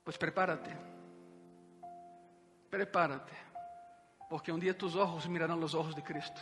[0.03, 0.75] Pues prepárate,
[2.69, 3.33] prepárate,
[4.29, 6.41] porque um dia tus ojos mirarão os ojos de Cristo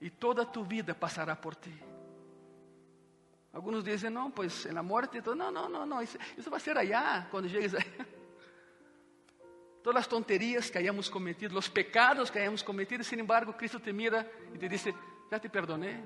[0.00, 1.93] e toda tu vida passará por ti.
[3.54, 7.26] Alguns dizem, não, pois na morte, não, não, não, não, isso, isso vai ser allá,
[7.30, 7.84] quando chegues aí.
[9.84, 13.92] todas as tonterias que hayamos cometido, os pecados que hayamos cometido, sin embargo, Cristo te
[13.92, 14.86] mira e te diz:
[15.30, 16.02] Já te perdoné.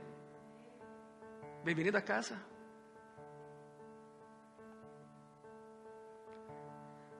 [1.64, 2.37] Bem-vindo a casa.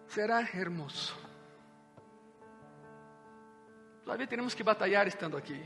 [0.09, 1.15] Será hermoso.
[4.03, 5.63] Todavía temos que batalhar estando aqui.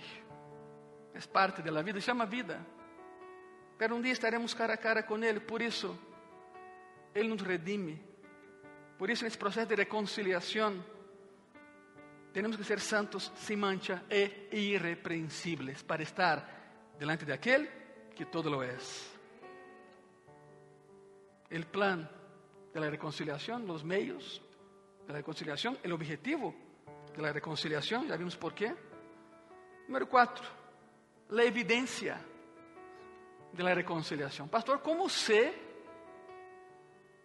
[1.15, 2.61] É parte da vida, chama vida.
[3.83, 5.99] Pero um dia estaremos cara a cara com Ele, por isso,
[7.13, 8.01] Ele nos redime.
[8.97, 10.81] Por isso, nesse processo de reconciliação,
[12.33, 17.69] temos que ser santos, sem mancha e irrepreensíveis, para estar delante de aquele
[18.15, 18.79] que todo lo é.
[21.51, 22.09] O plan
[22.73, 24.41] de la reconciliación, los medios
[25.09, 26.55] de la reconciliación, el objetivo
[27.17, 28.73] de la reconciliación, ya vimos por qué.
[29.89, 30.45] Número cuatro,
[31.31, 32.31] la evidencia
[33.53, 34.49] de la reconciliación.
[34.49, 35.55] Pastor, ¿cómo sé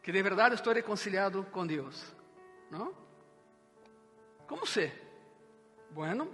[0.01, 2.13] que de verdad estoy reconciliado con Dios?
[2.69, 2.91] ¿No?
[4.47, 4.93] ¿Cómo sé?
[5.91, 6.27] Bueno,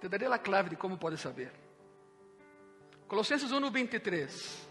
[0.00, 1.52] te daré la clave de cómo puedes saber.
[3.06, 4.68] Colossenses 1, 23.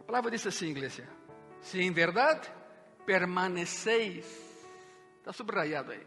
[0.00, 1.04] A palavra diz assim, igreja:
[1.60, 2.48] Se em verdade
[3.06, 4.26] permaneceis,
[5.18, 6.06] está subrayado aí.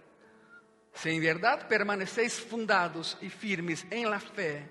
[0.94, 4.70] Se em verdade permaneceis fundados e firmes em la fé,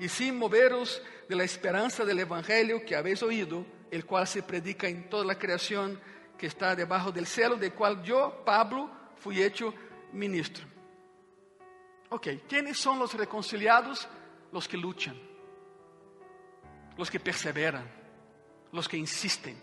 [0.00, 4.88] e sin moveros de la esperança del evangelho que habéis oído, el cual se predica
[4.88, 6.00] en toda la creación
[6.36, 9.72] que está debajo del cielo, del cual yo, Pablo, fui hecho
[10.12, 10.66] ministro.
[12.10, 14.08] Ok, ¿quiénes son los reconciliados?
[14.52, 15.16] Los que luchan,
[16.96, 17.90] los que perseveran,
[18.70, 19.56] los que insisten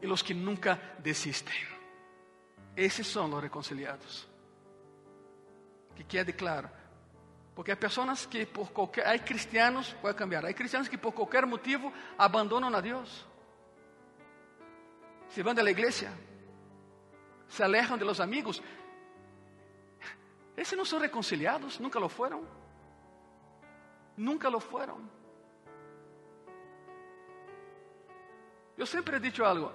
[0.00, 1.72] y los que nunca desisten.
[2.76, 4.28] Esses são os reconciliados.
[5.94, 6.70] Que quede claro.
[7.54, 9.06] Porque há pessoas que por qualquer.
[9.06, 10.44] Há cristianos, pode cambiar.
[10.46, 13.26] Há cristianos que por qualquer motivo abandonam a Deus.
[15.28, 16.10] Se vão da igreja.
[17.48, 18.62] Se alejam de los amigos.
[20.56, 22.46] Esses não são reconciliados, nunca lo foram.
[24.16, 25.00] Nunca lo foram.
[28.76, 29.70] Eu sempre he dicho algo.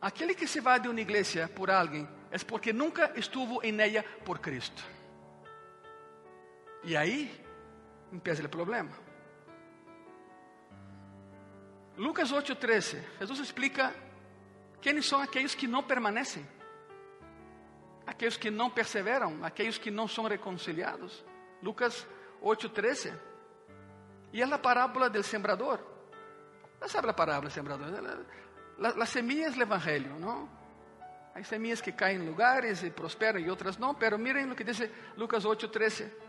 [0.00, 4.04] Aquele que se vai de uma igreja por alguém é porque nunca estuvo em ella
[4.24, 4.95] por Cristo.
[6.86, 7.44] E aí
[8.12, 8.92] empieza o problema.
[11.96, 13.92] Lucas 8:13, Jesus explica
[14.80, 16.46] quem são aqueles que não permanecem,
[18.06, 21.24] aqueles que não perseveram, aqueles que não são reconciliados.
[21.60, 22.06] Lucas
[22.40, 23.12] 8:13.
[24.32, 25.80] E é a parábola do sembrador.
[26.78, 27.88] Você sabe a parábola do sembrador?
[28.78, 30.48] La, la semilla es el evangelio, ¿no?
[31.34, 34.62] Hay semillas que caen en lugares y prosperan y otras no, pero miren lo que
[34.62, 36.25] dice Lucas 8:13.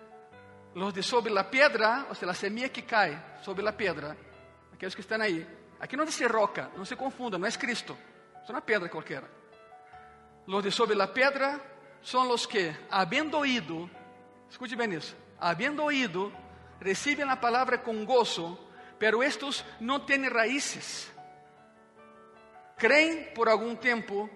[0.78, 4.16] Los de sobre la piedra, o sea, la semilla que cae sobre la piedra,
[4.72, 5.44] aquellos que están ahí.
[5.80, 7.98] Aquí no dice roca, no se confunda, no es Cristo,
[8.44, 9.28] es una piedra cualquiera.
[10.46, 11.60] Los de sobre la piedra
[12.00, 13.90] son los que, habiendo oído,
[14.48, 16.32] escute bien eso, habiendo oído,
[16.80, 21.12] reciben la palabra con gozo, pero estos no tienen raíces.
[22.78, 24.30] Creen por algum tempo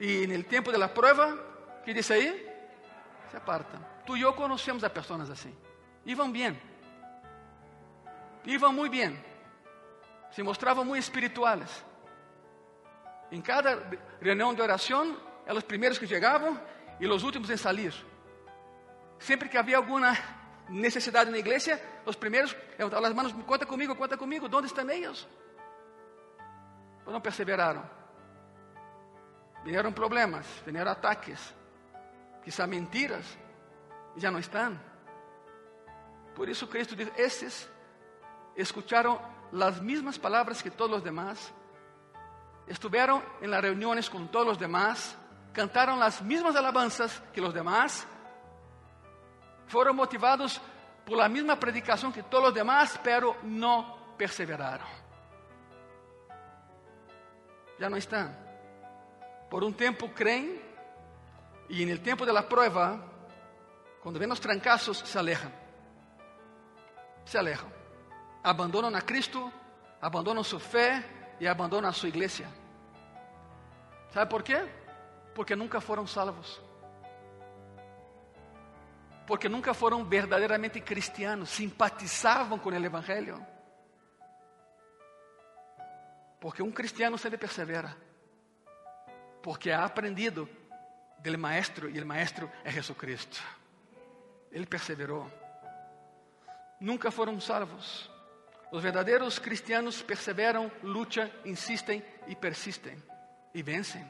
[0.00, 1.38] e no tempo da prova,
[1.84, 2.26] que diz aí?
[3.30, 3.89] Se apartam.
[4.10, 5.54] Tu e eu conhecemos a pessoas assim.
[6.04, 6.60] Iam bem.
[8.44, 9.16] Iam muito bem.
[10.32, 11.84] Se mostravam muito espirituais.
[13.30, 13.70] Em cada
[14.20, 16.60] reunião de oração, eram os primeiros que chegavam
[16.98, 17.94] e os últimos em sair.
[19.20, 20.18] Sempre que havia alguma
[20.68, 25.28] necessidade na igreja, os primeiros levantavam as mãos, conta comigo, conta comigo, onde estão eles?
[27.04, 27.88] Mas não perseveraram.
[29.62, 31.54] Vieram problemas, vieram ataques,
[32.42, 33.24] quizá mentiras,
[34.16, 34.78] e já não estão.
[36.34, 37.68] Por isso Cristo diz: esses
[38.56, 39.20] escucharam
[39.52, 41.52] as mesmas palavras que todos os demás,
[42.66, 45.16] estiveram em las reuniones com todos os demás,
[45.52, 48.06] cantaram as mesmas alabanzas que os demás,
[49.66, 50.60] foram motivados
[51.04, 54.86] por la mesma predicação que todos os demás, pero não perseveraram.
[57.78, 58.34] Já não estão.
[59.48, 60.60] Por um tempo creem
[61.68, 63.09] e no tempo da prova,
[64.02, 65.52] quando vêm os trancazos, se alejam.
[67.24, 67.70] Se alejam.
[68.42, 69.52] Abandonam a Cristo,
[70.00, 71.04] abandonam sua fé
[71.38, 72.48] e abandonam a sua igreja.
[74.10, 74.66] ¿Sabe por quê?
[75.34, 76.60] Porque nunca foram salvos.
[79.26, 83.46] Porque nunca foram verdadeiramente cristianos, simpatizavam com o Evangelho.
[86.40, 87.94] Porque um cristiano sempre persevera.
[89.42, 90.48] Porque ha aprendido
[91.18, 93.59] del maestro e o maestro é Jesucristo.
[94.50, 95.30] Ele perseverou.
[96.80, 98.10] Nunca foram salvos.
[98.72, 103.02] Os verdadeiros cristianos perseveram, lutam, insistem e persistem.
[103.52, 104.04] E vencem.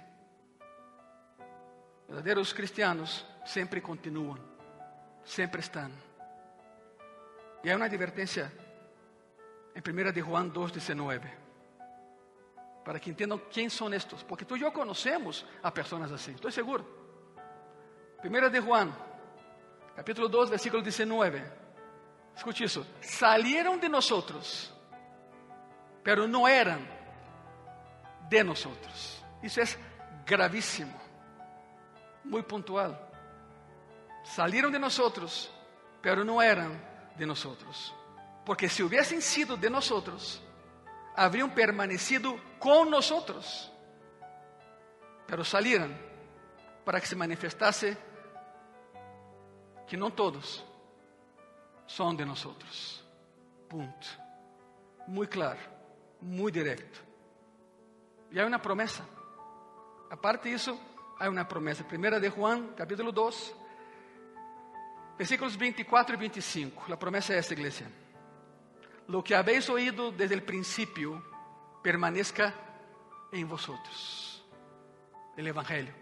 [2.07, 4.38] verdadeiros cristianos sempre continuam,
[5.24, 5.91] sempre estão.
[7.64, 8.53] E há uma advertência
[9.74, 11.22] em 1 de Juan 2,19,
[12.84, 16.51] para que entendam quem são estes, porque tu e eu conhecemos a pessoas assim, estou
[16.51, 16.84] seguro.
[18.22, 18.93] 1 de Juan,
[19.97, 21.43] capítulo 2, versículo 19.
[22.36, 22.86] Escute isso.
[23.01, 24.72] Salieron de nosotros,
[26.03, 26.86] pero no eran
[28.28, 29.22] de nosotros.
[29.43, 29.64] Isso é
[30.24, 30.99] gravíssimo,
[32.24, 33.09] muito pontual.
[34.24, 35.51] Salieron de nosotros,
[36.01, 36.80] pero no eran
[37.16, 37.95] de nosotros.
[38.45, 40.43] Porque si hubiesen sido de nosotros,
[41.16, 43.70] habrían permanecido con nosotros.
[45.26, 45.97] Pero salieron
[46.84, 47.97] para que se manifestase
[49.91, 50.64] que no todos
[51.84, 53.05] son de nosotros.
[53.68, 54.07] Punto.
[55.09, 55.59] Muy claro,
[56.20, 57.01] muy directo.
[58.30, 59.05] Y hay una promesa.
[60.09, 60.78] Aparte de eso,
[61.18, 61.82] hay una promesa.
[61.88, 63.55] Primera de Juan, capítulo 2,
[65.18, 66.84] versículos 24 y 25.
[66.86, 67.91] La promesa es esta, iglesia.
[69.09, 71.20] Lo que habéis oído desde el principio
[71.82, 72.55] permanezca
[73.32, 74.45] en vosotros.
[75.36, 75.95] El Evangelio,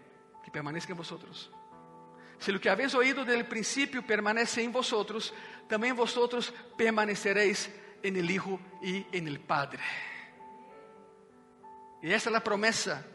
[0.45, 1.49] que permanezca en vosotros.
[2.39, 5.33] Si lo que habéis oído desde el principio permanece en vosotros,
[5.67, 7.69] también vosotros permaneceréis
[8.01, 9.79] en el Hijo y en el Padre.
[12.01, 13.05] Y esa es la promesa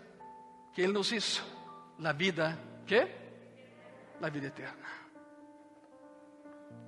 [0.75, 1.43] que Él nos hizo.
[1.99, 3.09] La vida, ¿qué?
[4.21, 4.89] La vida eterna.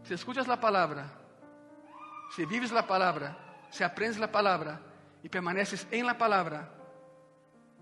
[0.02, 1.10] Si escuchas la palabra,
[2.34, 3.36] si vives la palabra,
[3.70, 4.80] si aprendes la palabra
[5.22, 6.70] y permaneces en la palabra,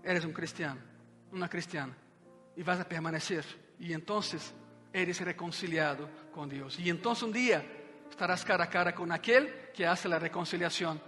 [0.01, 0.79] eres un cristiano,
[1.31, 1.93] una cristiana.
[2.55, 3.64] Y vas a permanecer.
[3.79, 4.53] Y entonces
[4.93, 6.79] eres reconciliado con Dios.
[6.79, 7.65] Y entonces un día
[8.09, 11.01] estarás cara a cara con aquel que hace la reconciliación.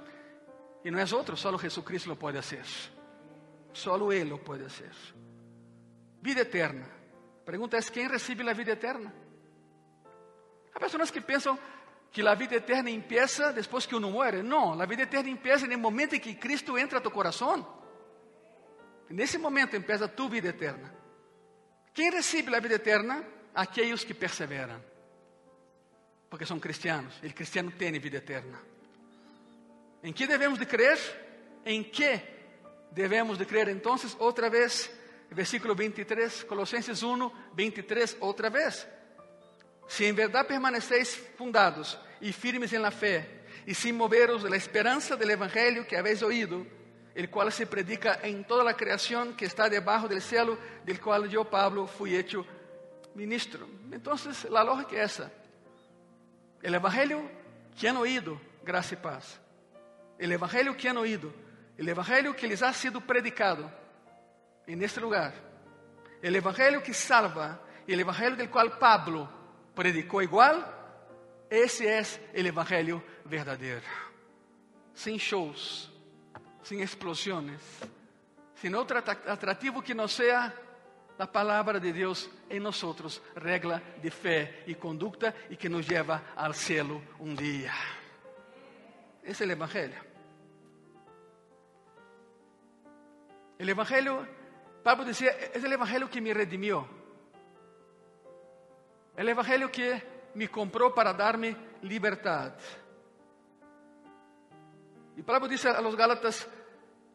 [0.84, 2.66] Y no es otro, solo Jesucristo lo puede hacer.
[3.72, 4.92] Solo Él lo puede hacer.
[6.22, 6.88] Vida eterna.
[7.40, 9.14] La pregunta es, ¿quién recibe la vida eterna?
[10.74, 11.58] Hay personas que piensan
[12.12, 14.44] que la vida eterna empieza después que uno muere.
[14.44, 17.66] No, la vida eterna empieza en el momento en que Cristo entra a tu corazón.
[19.10, 20.94] En ese momento empieza tu vida eterna.
[21.98, 23.24] ¿Quién recibe la vida eterna?
[23.56, 24.80] Aquellos que perseveran.
[26.30, 27.18] Porque son cristianos.
[27.24, 28.62] El cristiano tiene vida eterna.
[30.04, 31.00] ¿En qué debemos de creer?
[31.66, 32.22] ¿En qué
[32.92, 33.70] debemos de creer?
[33.70, 34.96] Entonces, otra vez,
[35.32, 38.88] versículo 23, Colosenses 1, 23, otra vez.
[39.88, 44.58] Si en verdad permanecéis fundados y firmes en la fe, y sin moveros de la
[44.58, 46.64] esperanza del Evangelio que habéis oído,
[47.18, 50.56] el cual se predica en toda la creación que está debajo del cielo,
[50.86, 52.46] del cual yo, Pablo, fui hecho
[53.16, 53.68] ministro.
[53.92, 55.32] Entonces, la lógica es esa.
[56.62, 57.28] El Evangelio
[57.76, 59.40] que han oído, gracia y paz.
[60.20, 61.34] El Evangelio que han oído,
[61.76, 63.68] el Evangelio que les ha sido predicado
[64.68, 65.34] en este lugar.
[66.22, 69.28] El Evangelio que salva, el Evangelio del cual Pablo
[69.74, 70.64] predicó igual,
[71.50, 73.82] ese es el Evangelio verdadero.
[74.94, 75.92] Sin shows,
[76.68, 77.62] sin explosiones,
[78.56, 80.54] sin otro atractivo que no sea
[81.18, 86.34] la palabra de Dios en nosotros, regla de fe y conducta y que nos lleva
[86.36, 87.74] al cielo un día.
[89.24, 89.98] Es el Evangelio.
[93.58, 94.28] El Evangelio,
[94.84, 96.86] Pablo decía, es el Evangelio que me redimió.
[99.16, 100.04] El Evangelio que
[100.36, 102.52] me compró para darme libertad.
[105.16, 106.48] Y Pablo dice a los Gálatas,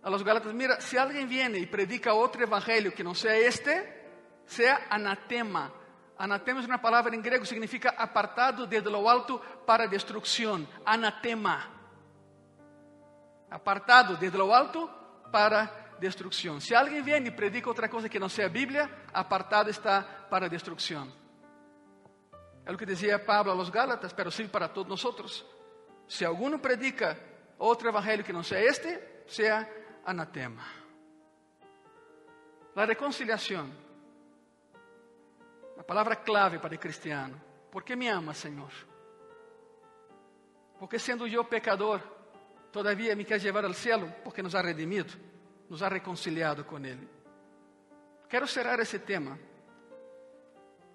[0.02, 4.02] a los Gálatas, mira, si alguien viene y predica otro evangelio que no sea este,
[4.44, 5.72] sea anatema.
[6.18, 10.66] Anatema es una palabra en griego, significa apartado desde lo alto para destrucción.
[10.84, 11.68] Anatema.
[13.50, 14.90] Apartado desde lo alto
[15.30, 16.60] para destrucción.
[16.60, 21.12] Si alguien viene y predica otra cosa que no sea Biblia, apartado está para destrucción.
[22.64, 25.46] Es lo que decía Pablo a los Gálatas, pero sí para todos nosotros.
[26.08, 27.16] Si alguno predica
[27.58, 29.68] otro evangelio que no sea este, sea
[30.04, 30.64] anatema.
[32.74, 33.70] La reconciliación,
[35.76, 37.36] la palabra clave para el cristiano.
[37.70, 38.70] ¿Por qué me ama, Señor?
[40.78, 42.00] Porque siendo yo pecador,
[42.70, 45.10] todavía me quer llevar al cielo, porque nos ha redimido,
[45.68, 47.08] nos ha reconciliado con Él.
[48.28, 49.38] Quero cerrar esse tema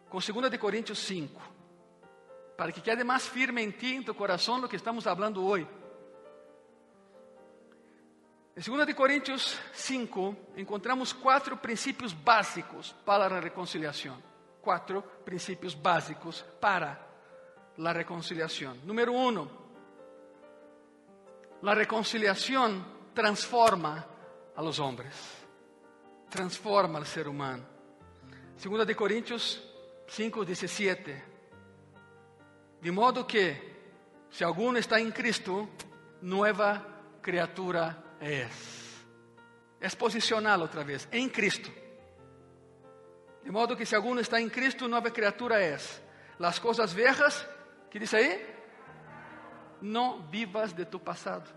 [0.09, 1.39] com 2 de Coríntios 5,
[2.57, 5.67] para que quede mais firme em ti, em tu coração, lo que estamos falando hoje.
[8.57, 14.17] Em 2 Coríntios 5, encontramos quatro princípios básicos para a reconciliação.
[14.63, 16.99] Quatro princípios básicos para
[17.77, 18.73] a reconciliação.
[18.83, 19.47] Número um,
[21.61, 22.83] a reconciliação
[23.13, 24.09] transforma
[24.55, 25.13] a los hombres,
[26.27, 27.63] transforma al ser humano.
[28.57, 29.61] Segunda de Coríntios
[30.07, 31.23] 5, 17.
[32.81, 33.55] De modo que,
[34.31, 35.69] se alguno está em Cristo,
[36.23, 36.83] nueva
[37.21, 41.71] criatura Es posicional outra vez, em Cristo.
[43.43, 46.01] De modo que se alguno está em Cristo, nova criatura es.
[46.39, 47.47] Las cosas viejas,
[47.89, 48.45] que diz aí?
[49.81, 51.49] Não vivas de tu passado.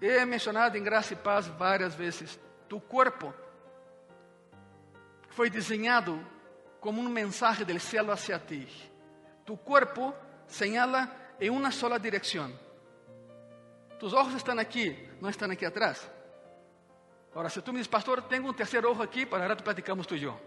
[0.00, 2.38] He mencionado em Graça e Paz várias vezes.
[2.68, 3.34] Tu corpo
[5.30, 6.24] foi desenhado
[6.80, 8.68] como um mensagem do céu hacia ti.
[9.44, 10.14] Tu corpo
[10.46, 11.10] señala
[11.40, 12.65] em uma sola direção.
[13.98, 16.10] Tus ojos estão aqui, não estão aqui atrás.
[17.30, 20.16] Agora, se tu me diz, pastor, tenho um terceiro ojo aqui, para rato platicamos tu
[20.16, 20.40] e eu.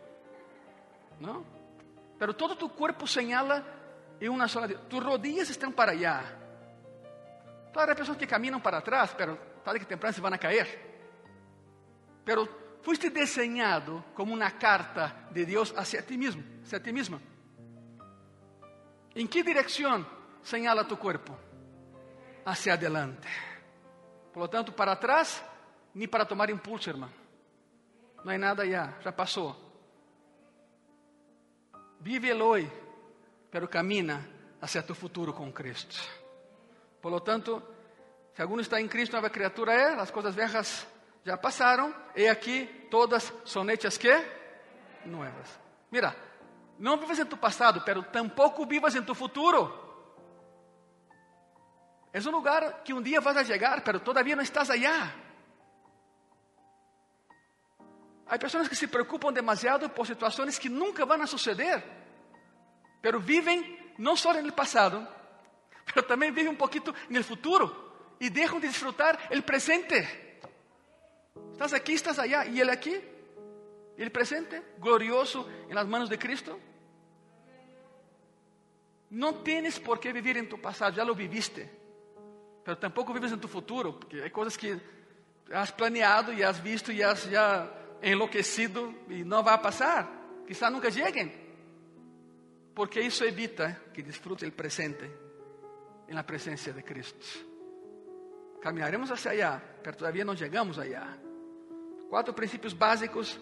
[1.19, 1.45] Não?
[2.17, 3.63] Pero todo tu corpo señala
[4.19, 4.67] em uma sola.
[4.67, 6.23] Tus rodillas estão para allá.
[7.71, 10.67] Claro, há pessoas que caminham para trás, pero tarde que temprano se vão a cair.
[12.25, 12.47] Pero
[12.81, 17.21] fuiste desenhado como uma carta de Deus hacia ti mesmo, hacia ti mesma.
[19.15, 20.05] ¿En que direção
[20.41, 21.48] señala tu corpo?
[22.49, 23.27] Hacia adelante.
[24.33, 25.43] Por lo tanto, para atrás,
[25.93, 27.11] ni para tomar impulso, irmão.
[28.25, 29.55] Não há nada já, já passou.
[31.99, 32.67] Vive el hoy,
[33.51, 34.27] pero camina
[34.59, 35.95] hacia tu futuro com Cristo.
[36.99, 37.61] Por lo tanto,
[38.33, 40.87] se alguno está em Cristo, nova criatura é, as coisas velhas
[41.23, 44.11] já passaram, e aqui todas são hechas que?
[45.05, 45.59] Nuevas.
[45.91, 46.15] Mira,
[46.79, 49.88] não vivas em tu passado, pero tampouco vivas em tu futuro.
[52.11, 55.13] É um lugar que um dia vas a chegar, pero todavía não estás allá.
[58.25, 61.83] Há pessoas que se preocupam demasiado por situações que nunca vão a suceder,
[63.01, 65.07] pero vivem não só no passado,
[65.85, 69.95] pero também vivem um pouquinho no futuro e deixam de disfrutar o presente.
[71.53, 73.03] Estás aqui, estás allá, e ele aqui,
[73.97, 76.59] ele presente, glorioso em las manos de Cristo.
[79.11, 81.78] Não tienes por que viver em tu passado, já lo viviste.
[82.69, 84.79] Pero tampouco vives em tu futuro, porque há coisas que
[85.51, 87.67] has planeado e has visto e has já
[87.99, 90.07] enlouquecido e não vai passar.
[90.45, 91.33] Quizá nunca cheguem.
[92.75, 95.09] Porque isso evita que disfrute o presente
[96.07, 97.25] em la presença de Cristo.
[98.61, 101.17] Caminharemos hacia allá, pero todavía não chegamos allá.
[102.07, 103.39] Quatro princípios básicos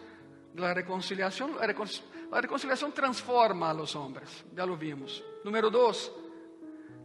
[0.53, 1.57] da reconciliação.
[1.59, 5.21] A reconciliação transforma a los hombres, já lo vimos.
[5.43, 6.09] Número dois,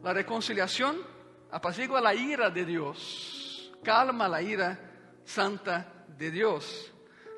[0.04, 1.04] a reconciliação
[1.52, 4.80] apacigua a ira de Deus, calma a ira
[5.24, 6.90] santa de Deus.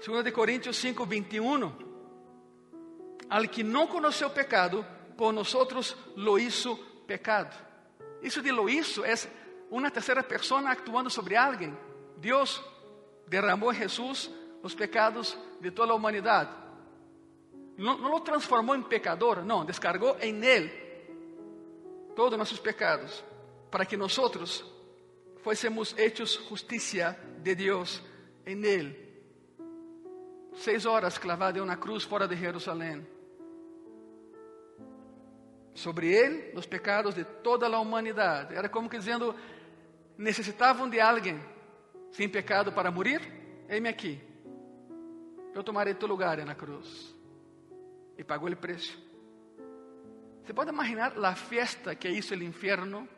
[0.06, 1.72] 2 de Coríntios 5, 21.
[3.28, 4.86] Al que não conheceu pecado,
[5.16, 5.52] por nós
[6.16, 7.54] lo hizo pecado.
[8.22, 9.14] Isso de lo hizo é
[9.70, 11.76] uma terceira pessoa actuando sobre alguém.
[12.16, 12.62] Deus
[13.26, 14.30] derramou em Jesus
[14.62, 16.50] os pecados de toda a humanidade.
[17.76, 20.84] Não, não o transformou em pecador, não, descargou em ele
[22.14, 23.24] todos nossos pecados,
[23.74, 24.16] para que nós
[25.42, 28.00] fôssemos hechos justiça de Deus
[28.46, 28.96] em ele.
[30.54, 33.04] Seis horas clavado em uma cruz fora de Jerusalém.
[35.74, 38.54] Sobre ele, os pecados de toda a humanidade.
[38.54, 39.34] Era como que dizendo:
[40.16, 41.42] necessitavam de alguém
[42.12, 43.20] sem pecado para morir?
[43.68, 44.20] Eis-me aqui.
[45.52, 47.12] Eu tomarei teu lugar na cruz.
[48.16, 48.96] E pagou o preço.
[50.44, 53.08] Você pode imaginar a festa que hizo o inferno?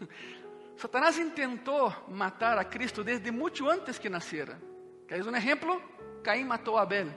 [0.76, 4.58] Satanás intentou matar a Cristo desde muito antes que nascera.
[5.06, 5.80] ¿Queres um exemplo?
[6.22, 7.12] Caim matou a Abel.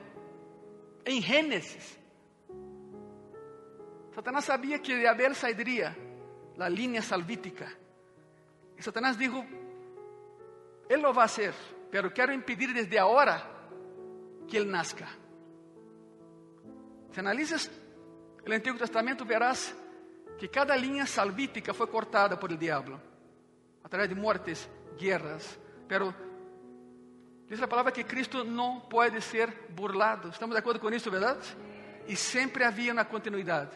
[1.06, 2.00] Em Gênesis.
[4.14, 5.96] Satanás sabia que de Abel sairia
[6.60, 7.72] a linha salvítica.
[8.78, 9.46] E Satanás dijo:
[10.90, 11.54] Él lo va a hacer,
[11.90, 13.42] pero quiero impedir desde ahora
[14.48, 15.08] que Él nazca.
[17.12, 17.72] Si analizas
[18.46, 19.76] el Antiguo Testamento, verás
[20.38, 23.00] que cada línea salvítica fue cortada por el diablo,
[23.84, 24.70] a través de muertes,
[25.00, 25.58] guerras.
[25.88, 26.14] Pero
[27.48, 30.30] dice la palabra que Cristo no puede ser burlado.
[30.30, 31.38] ¿Estamos de acuerdo con esto, verdad?
[32.08, 33.72] Y siempre había una continuidad,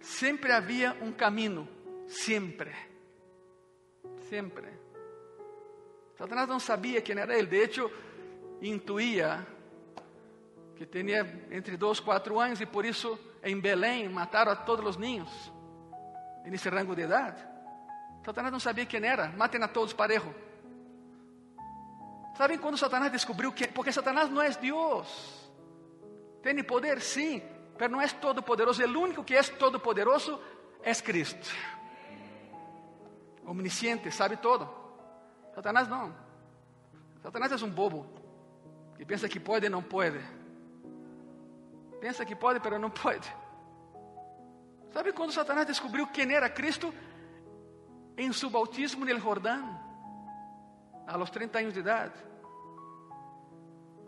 [0.00, 1.66] siempre había un camino,
[2.06, 2.74] siempre,
[4.28, 4.78] siempre.
[6.18, 7.90] Satanás não sabia quem era ele, de hecho,
[8.60, 9.46] intuía
[10.76, 14.84] que tinha entre dois e quatro anos e por isso em Belém mataram a todos
[14.84, 15.30] os ninhos
[16.44, 17.42] nesse rango de idade.
[18.24, 20.34] Satanás não sabia quem era, matem a todos parejo.
[22.36, 25.50] Sabem quando Satanás descobriu que, porque Satanás não é Deus,
[26.42, 27.42] tem poder sim,
[27.78, 28.82] mas não é todo poderoso.
[28.82, 30.40] O único que é todo poderoso
[30.82, 31.50] é Cristo,
[33.44, 34.68] omnisciente, sabe todo.
[35.54, 36.14] Satanás não.
[37.22, 38.06] Satanás é um bobo
[38.98, 40.20] E pensa que pode não pode.
[42.00, 43.30] Pensa que pode, mas não pode.
[44.92, 46.92] Sabe quando Satanás descobriu quem era Cristo?
[48.16, 49.80] Em seu bautismo no Jordão,
[51.06, 52.14] a los 30 anos de idade.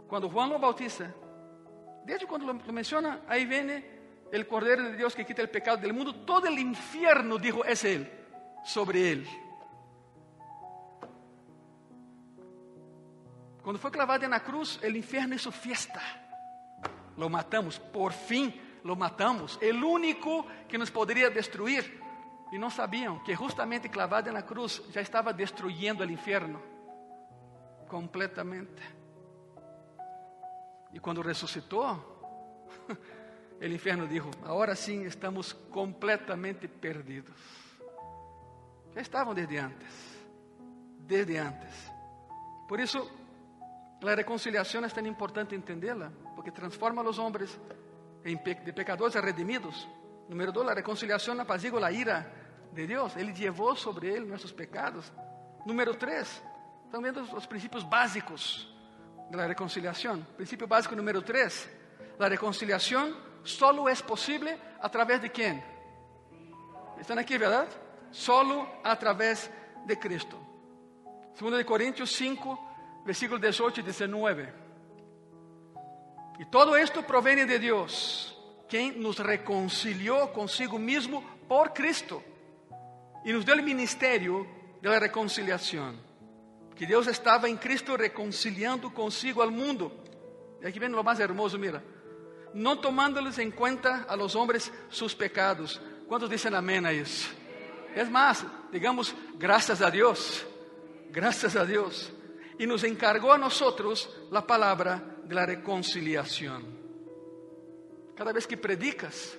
[0.08, 1.14] Quando Juan lo bautiza,
[2.04, 3.82] desde quando lo, menciona, aí vem
[4.30, 7.84] el Cordero de Dios que quita el pecado del mundo, todo el infierno, dijo, es
[7.84, 8.10] Él,
[8.64, 9.26] sobre Él.
[13.62, 16.02] Quando foi clavado na cruz, el infierno hizo fiesta.
[17.16, 18.52] Lo matamos, por fim
[18.84, 19.58] lo matamos.
[19.60, 22.00] El único que nos poderia destruir.
[22.52, 26.60] E não sabiam que justamente clavado na cruz já estava destruyendo o infierno
[27.88, 28.82] completamente.
[30.92, 31.96] E quando ressuscitou,
[33.60, 37.36] o inferno dijo, agora sim estamos completamente perdidos.
[38.94, 40.26] Já estavam desde antes,
[40.98, 41.90] desde antes.
[42.68, 43.10] Por isso,
[44.02, 47.58] a reconciliação é tão importante entendê-la, porque transforma os homens
[48.24, 49.88] de pecadores redimidos.
[50.28, 52.30] Número dois, a reconciliação apazigua a ira
[52.72, 53.16] de Deus.
[53.16, 55.12] Ele levou sobre ele nossos pecados.
[55.66, 56.42] Número três,
[56.84, 58.68] estão vendo os princípios básicos
[59.30, 60.22] da reconciliação.
[60.36, 61.68] Princípio básico número três,
[62.18, 65.62] a reconciliação solo é possível a través de quem?
[67.00, 67.70] Estão aqui, verdade?
[68.10, 69.50] Solo a través
[69.86, 70.38] de Cristo.
[71.38, 74.61] 2 de Coríntios 5, versículo 18 e 19.
[76.38, 78.36] E todo esto proviene de Deus,
[78.68, 82.22] quem nos reconciliou consigo mesmo por Cristo
[83.24, 84.46] e nos deu o ministério
[84.80, 85.94] da reconciliação.
[86.74, 89.92] Que Deus estava em Cristo reconciliando consigo ao mundo.
[90.60, 91.82] E aqui vem o mais hermoso, mira
[92.54, 95.80] no tomándoles en cuenta a los hombres sus pecados.
[96.06, 97.30] ¿Cuántos dicen amén a eso?
[97.94, 100.46] Es más, digamos, gracias a Dios,
[101.10, 102.12] gracias a Dios.
[102.58, 106.64] Y nos encargó a nosotros la palabra de la reconciliación.
[108.14, 109.38] Cada vez que predicas,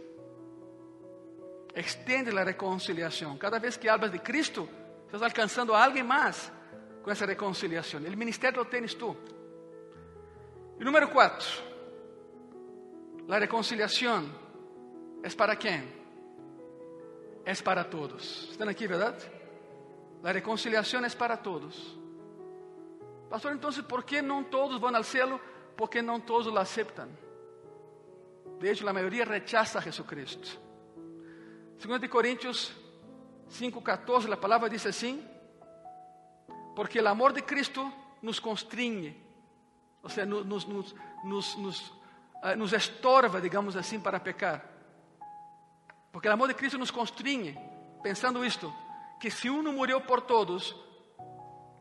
[1.74, 3.38] extiende la reconciliación.
[3.38, 4.68] Cada vez que hablas de Cristo,
[5.06, 6.52] estás alcanzando a alguien más
[7.04, 8.06] con esa reconciliación.
[8.06, 9.16] El ministerio lo tienes tú.
[10.80, 11.48] Y número cuatro.
[13.28, 14.32] La reconciliación
[15.24, 16.04] es para quién?
[17.46, 18.50] Es para todos.
[18.52, 19.18] ¿Están aquí, verdad?
[20.22, 21.98] La reconciliación es para todos.
[23.30, 25.40] Pastor, entonces, ¿por qué no todos van al cielo?
[25.76, 27.10] Porque no todos lo aceptan.
[28.60, 30.50] De hecho, la mayoría rechaza a Jesucristo.
[31.86, 32.74] 2 Corintios
[33.50, 35.22] 5:14, la palabra dice así:
[36.76, 39.16] Porque el amor de Cristo nos constriñe,
[40.02, 41.94] o sea, nos, nos, nos, nos
[42.44, 44.62] uh, nos estorva, digamos assim, para pecar.
[46.12, 47.58] Porque o amor de Cristo nos constringe,
[48.04, 48.74] pensando isto,
[49.20, 50.76] que se um morreu por todos,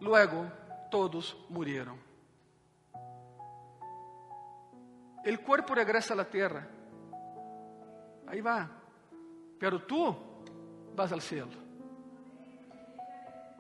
[0.01, 0.51] luego
[0.91, 2.12] todos murieron.
[5.25, 6.67] El cuerpo regresa a la tierra.
[8.27, 8.69] Ahí va.
[9.59, 10.17] Pero tú
[10.95, 11.53] vas al cielo.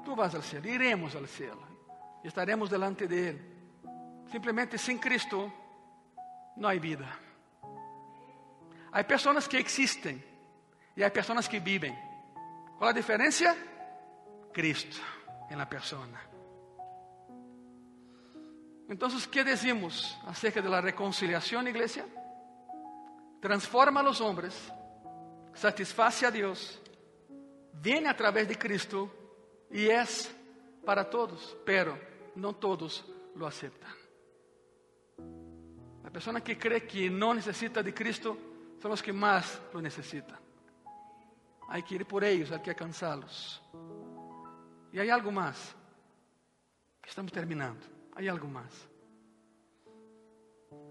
[0.04, 0.68] Tú vas al cielo.
[0.68, 1.62] Iremos al cielo.
[2.24, 3.52] Estaremos delante de Él.
[4.30, 5.52] Simplesmente sin Cristo
[6.56, 7.06] não há vida.
[8.92, 10.22] Há pessoas que existem
[10.96, 11.96] e há pessoas que vivem.
[12.78, 13.56] Qual a diferença?
[14.52, 15.00] Cristo
[15.50, 16.32] em la persona.
[18.93, 22.05] Então, que decimos acerca de la reconciliação, igreja?
[23.40, 24.55] Transforma a los hombres,
[25.55, 26.78] satisface a Deus,
[27.72, 29.11] vem a través de Cristo
[29.70, 30.05] e é
[30.84, 31.99] para todos, pero
[32.36, 33.03] não todos
[33.34, 33.90] lo aceptan.
[36.12, 38.36] Personas que creen que no necesita de Cristo
[38.82, 40.38] son los que más lo necesitan.
[41.70, 43.62] Hay que ir por ellos, hay que alcanzarlos.
[44.93, 45.74] Y hay algo más.
[47.03, 47.91] Estamos terminando.
[48.14, 48.72] Hay algo más.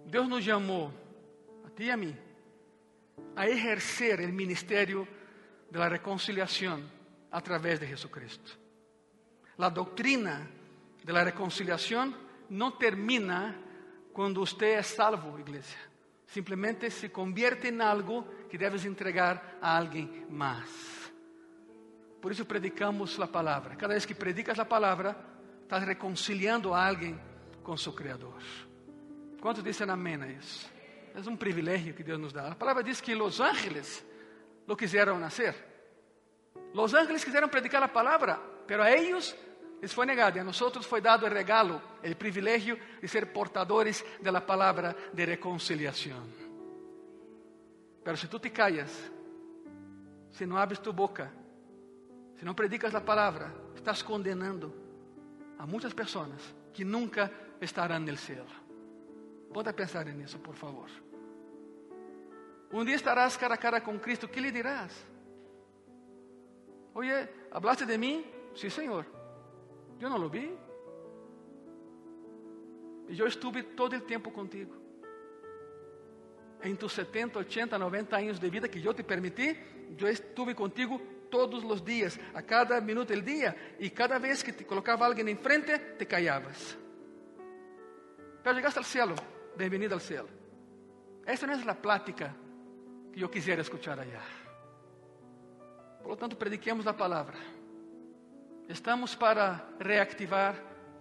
[0.05, 0.91] Deus nos chamou,
[1.65, 2.15] a ti e a mim,
[3.36, 5.07] a exercer o ministério
[5.69, 6.84] da reconciliação
[7.32, 8.59] através de Jesucristo.
[9.57, 10.49] A doutrina
[11.03, 12.13] da reconciliação
[12.49, 13.55] não termina
[14.11, 15.78] quando você é salvo, igreja.
[16.26, 21.11] Simplesmente se convierte em algo que deves entregar a alguém mais.
[22.22, 23.76] Por isso predicamos a palavra.
[23.76, 25.15] Cada vez que predicas a palavra,
[25.72, 27.17] estás reconciliando alguém
[27.63, 28.36] com seu Criador.
[29.39, 30.69] Quantos dizem amém a isso?
[31.15, 32.49] É um privilégio que Deus nos dá.
[32.49, 34.05] A palavra diz que os ángeles
[34.67, 35.55] lo quiseram nascer.
[36.74, 39.34] Os ángeles quiseram predicar a palavra, pero a eles
[39.82, 44.03] les foi negado e a nós foi dado o regalo, o privilégio de ser portadores
[44.22, 46.22] da palavra de reconciliação.
[48.03, 48.91] Pero se tu te callas,
[50.34, 51.32] se não abres tu boca,
[52.36, 54.91] se não predicas a palavra, estás condenando
[55.62, 57.32] a muitas pessoas que nunca
[57.62, 58.45] estarão no céu.
[59.53, 60.89] Ponte a pensar nisso, por favor.
[62.74, 64.91] Um dia estarás cara a cara com Cristo, que lhe dirás?
[66.95, 68.26] Oye, ¿hablaste de mim?
[68.55, 69.05] Sí, Senhor.
[69.99, 70.51] Eu não lo vi.
[73.09, 74.74] E eu estuve todo o tempo contigo.
[76.64, 79.55] Em tus 70, 80, 90 anos de vida que eu te permiti,
[79.99, 80.99] eu estuve contigo
[81.32, 85.28] todos os dias, a cada minuto do dia, e cada vez que te colocava alguém
[85.30, 86.78] em frente, te callabas.
[88.44, 89.16] Pero al cielo,
[89.56, 90.30] bienvenido al cielo.
[91.26, 92.36] Esta não é a plática
[93.14, 94.22] que eu quisiera escuchar allá.
[96.02, 97.38] Por lo tanto, prediquemos a palavra.
[98.68, 100.56] Estamos para reactivar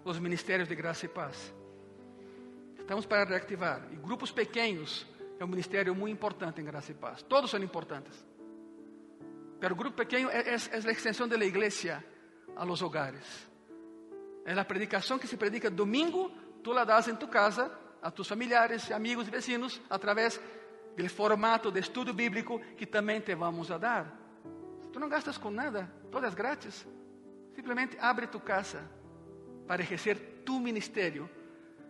[0.05, 1.55] os ministérios de graça e paz.
[2.79, 3.89] Estamos para reactivar.
[3.93, 5.07] E grupos pequenos
[5.39, 7.23] é um ministério muito importante em graça e paz.
[7.23, 8.30] Todos são importantes.
[9.61, 12.03] Pero grupo pequeno é, é, é a extensão da igreja
[12.57, 13.49] a los hogares.
[14.45, 16.33] É a predicação que se predica domingo,
[16.63, 17.71] tu la das em tu casa
[18.03, 20.41] a tus familiares, amigos e vecinos através
[20.97, 24.19] do formato de estudo bíblico que também te vamos a dar.
[24.93, 26.87] Tu não gastas com nada, todas grátis.
[27.55, 28.83] Simplesmente abre tu casa
[29.67, 31.29] para exercer tu ministério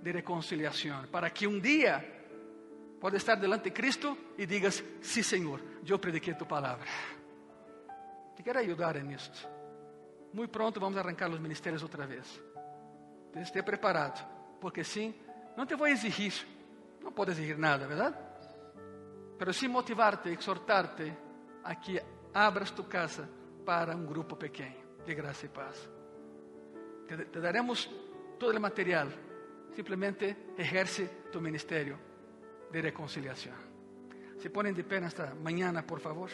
[0.02, 2.04] de reconciliação, para que um dia
[3.00, 6.84] pode estar delante de Cristo e digas: sí, Senhor, eu prediquei tu palavra.
[8.40, 9.30] Te quero ajudar nisso.
[10.32, 12.42] Muito pronto vamos arrancar os ministérios outra vez.
[13.36, 14.26] Esteja preparado,
[14.58, 15.14] porque sim,
[15.58, 16.32] não te vou exigir,
[17.02, 18.16] não pode exigir nada, verdade?
[19.36, 21.12] Pero sim motivar-te, exortar-te
[21.62, 23.28] a que abras tu casa
[23.66, 25.76] para um grupo pequeno de graça e paz.
[27.06, 27.90] Te, te daremos
[28.38, 29.08] todo o material,
[29.74, 31.98] simplesmente ejerce tu ministério
[32.72, 33.52] de reconciliação.
[34.38, 36.30] Se ponem de pé nesta manhã, por favor.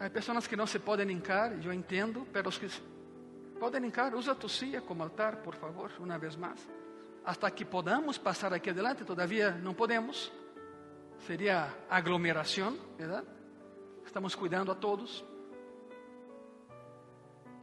[0.00, 2.68] Há pessoas que não se podem hincar, eu entendo, mas os que
[3.58, 6.60] podem hincar, usa tu silla como altar, por favor, uma vez mais.
[7.24, 10.32] Hasta que podamos passar aqui adelante, todavia não podemos.
[11.26, 13.26] Seria aglomeração, verdade?
[14.06, 15.24] Estamos cuidando a todos.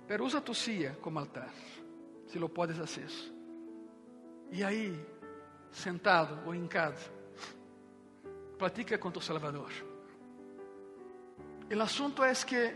[0.05, 1.53] Pero usa tu silla como altar,
[2.27, 3.09] se lo puedes hacer.
[4.51, 4.93] E aí,
[5.71, 6.99] sentado ou hincado,
[8.59, 9.94] platica com tu Salvador.
[11.69, 12.73] O assunto é que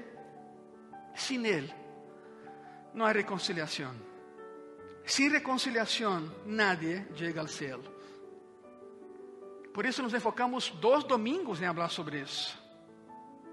[1.16, 1.70] sin Él
[2.94, 3.94] não há reconciliação.
[5.06, 7.80] Sin reconciliação, nadie chega ao céu.
[9.74, 12.58] Por isso nos enfocamos dois domingos em falar sobre isso.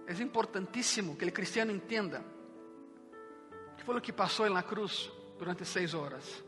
[0.06, 2.24] É importantíssimo que o cristiano entenda
[3.76, 6.42] que foi o que passou na cruz durante seis horas.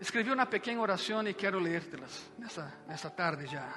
[0.00, 3.74] Escrevi uma pequena oração e quero ler-te-las nessa, nessa tarde já.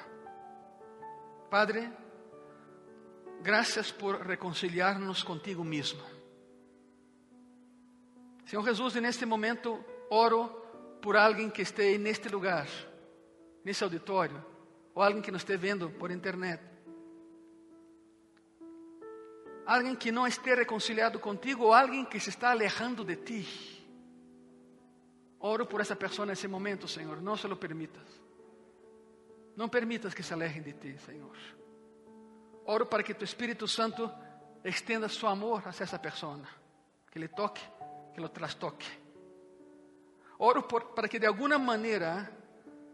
[1.49, 1.89] Padre,
[3.41, 6.01] graças por reconciliar-nos contigo mesmo.
[8.45, 10.47] Senhor Jesus, neste momento oro
[11.01, 12.67] por alguém que esteja neste lugar,
[13.63, 14.43] nesse auditório,
[14.95, 16.63] ou alguém que nos esteja vendo por internet.
[19.65, 23.85] Alguém que não esteja reconciliado contigo, ou alguém que se está alejando de ti.
[25.39, 27.21] Oro por essa pessoa nesse momento, Senhor.
[27.21, 28.07] Não se lo permitas.
[29.57, 31.35] Não permitas que se alejem de ti, Senhor.
[32.67, 34.11] Oro para que tu Espírito Santo
[34.63, 36.41] estenda seu amor a essa pessoa,
[37.09, 37.61] que lhe toque
[38.13, 38.87] que lo trastoque.
[40.39, 42.29] Oro por, para que de alguma maneira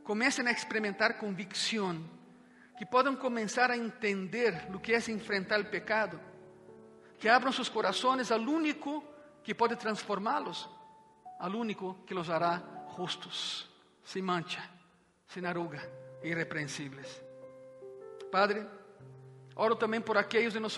[0.04, 2.04] comecem a experimentar convicção,
[2.78, 6.20] que possam começar a entender o que é enfrentar o pecado,
[7.18, 9.04] que abram seus corações ao único
[9.44, 10.70] que pode transformá-los,
[11.40, 12.62] ao único que los hará
[12.96, 13.70] justos,
[14.04, 14.62] sem mancha,
[15.28, 15.82] sem arruga,
[16.22, 17.24] irrepreensíveis.
[18.32, 18.68] Padre,
[19.56, 20.78] oro também por aqueles de nós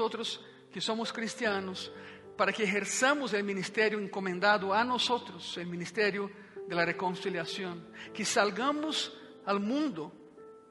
[0.71, 1.91] que somos cristianos,
[2.37, 6.29] para que ejerzamos o ministério encomendado a nós, o ministério
[6.67, 7.81] de la reconciliação,
[8.13, 9.11] que salgamos
[9.45, 10.11] ao mundo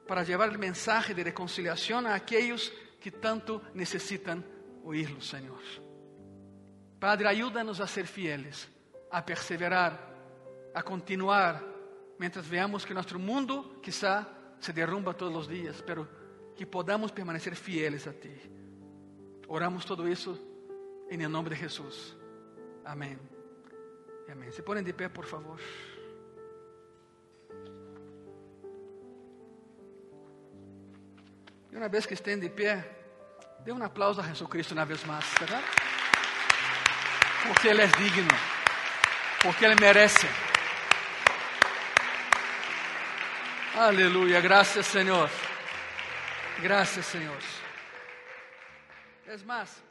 [0.07, 4.43] para levar o mensaje de reconciliação a aqueles que tanto necessitam
[4.83, 5.61] oírlo, Senhor.
[6.99, 8.69] Padre, ajuda-nos a ser fieles,
[9.11, 9.99] a perseverar,
[10.73, 11.63] a continuar,
[12.19, 14.27] mientras veamos que nosso mundo quizá
[14.59, 16.07] se derrumba todos os dias, pero
[16.55, 18.33] que podamos permanecer fieles a Ti.
[19.47, 20.39] Oramos todo isso
[21.09, 22.15] em nome de Jesus.
[22.83, 23.19] Amém.
[24.31, 24.51] Amém.
[24.51, 25.59] Se põem de pé, por favor.
[31.71, 32.83] E uma vez que estén de pé,
[33.59, 35.65] dê um aplauso a Jesus Cristo uma vez mais, verdade?
[37.47, 38.37] Porque Ele é digno,
[39.41, 40.25] porque Ele merece.
[43.75, 45.29] Aleluia, graças Senhor.
[46.61, 47.37] Graças Senhor.
[49.27, 49.83] É mais,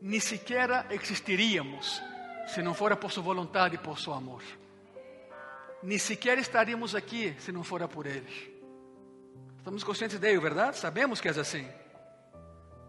[0.00, 2.02] ni siquiera existiríamos
[2.46, 4.42] se não fora por sua vontade e por seu amor.
[5.82, 8.54] Ni siquiera estaríamos aqui se não fora por Ele.
[9.58, 10.78] Estamos conscientes de ello, verdade?
[10.78, 11.66] Sabemos que é assim.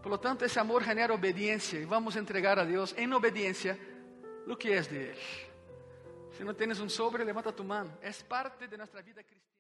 [0.04, 3.80] Por tanto, esse amor genera obediência e vamos entregar a Deus em obediência
[4.48, 5.22] o que é de Ele.
[6.34, 7.98] Se não tens um sobre, levanta tu mano.
[8.02, 9.55] É parte de nossa vida cristiana.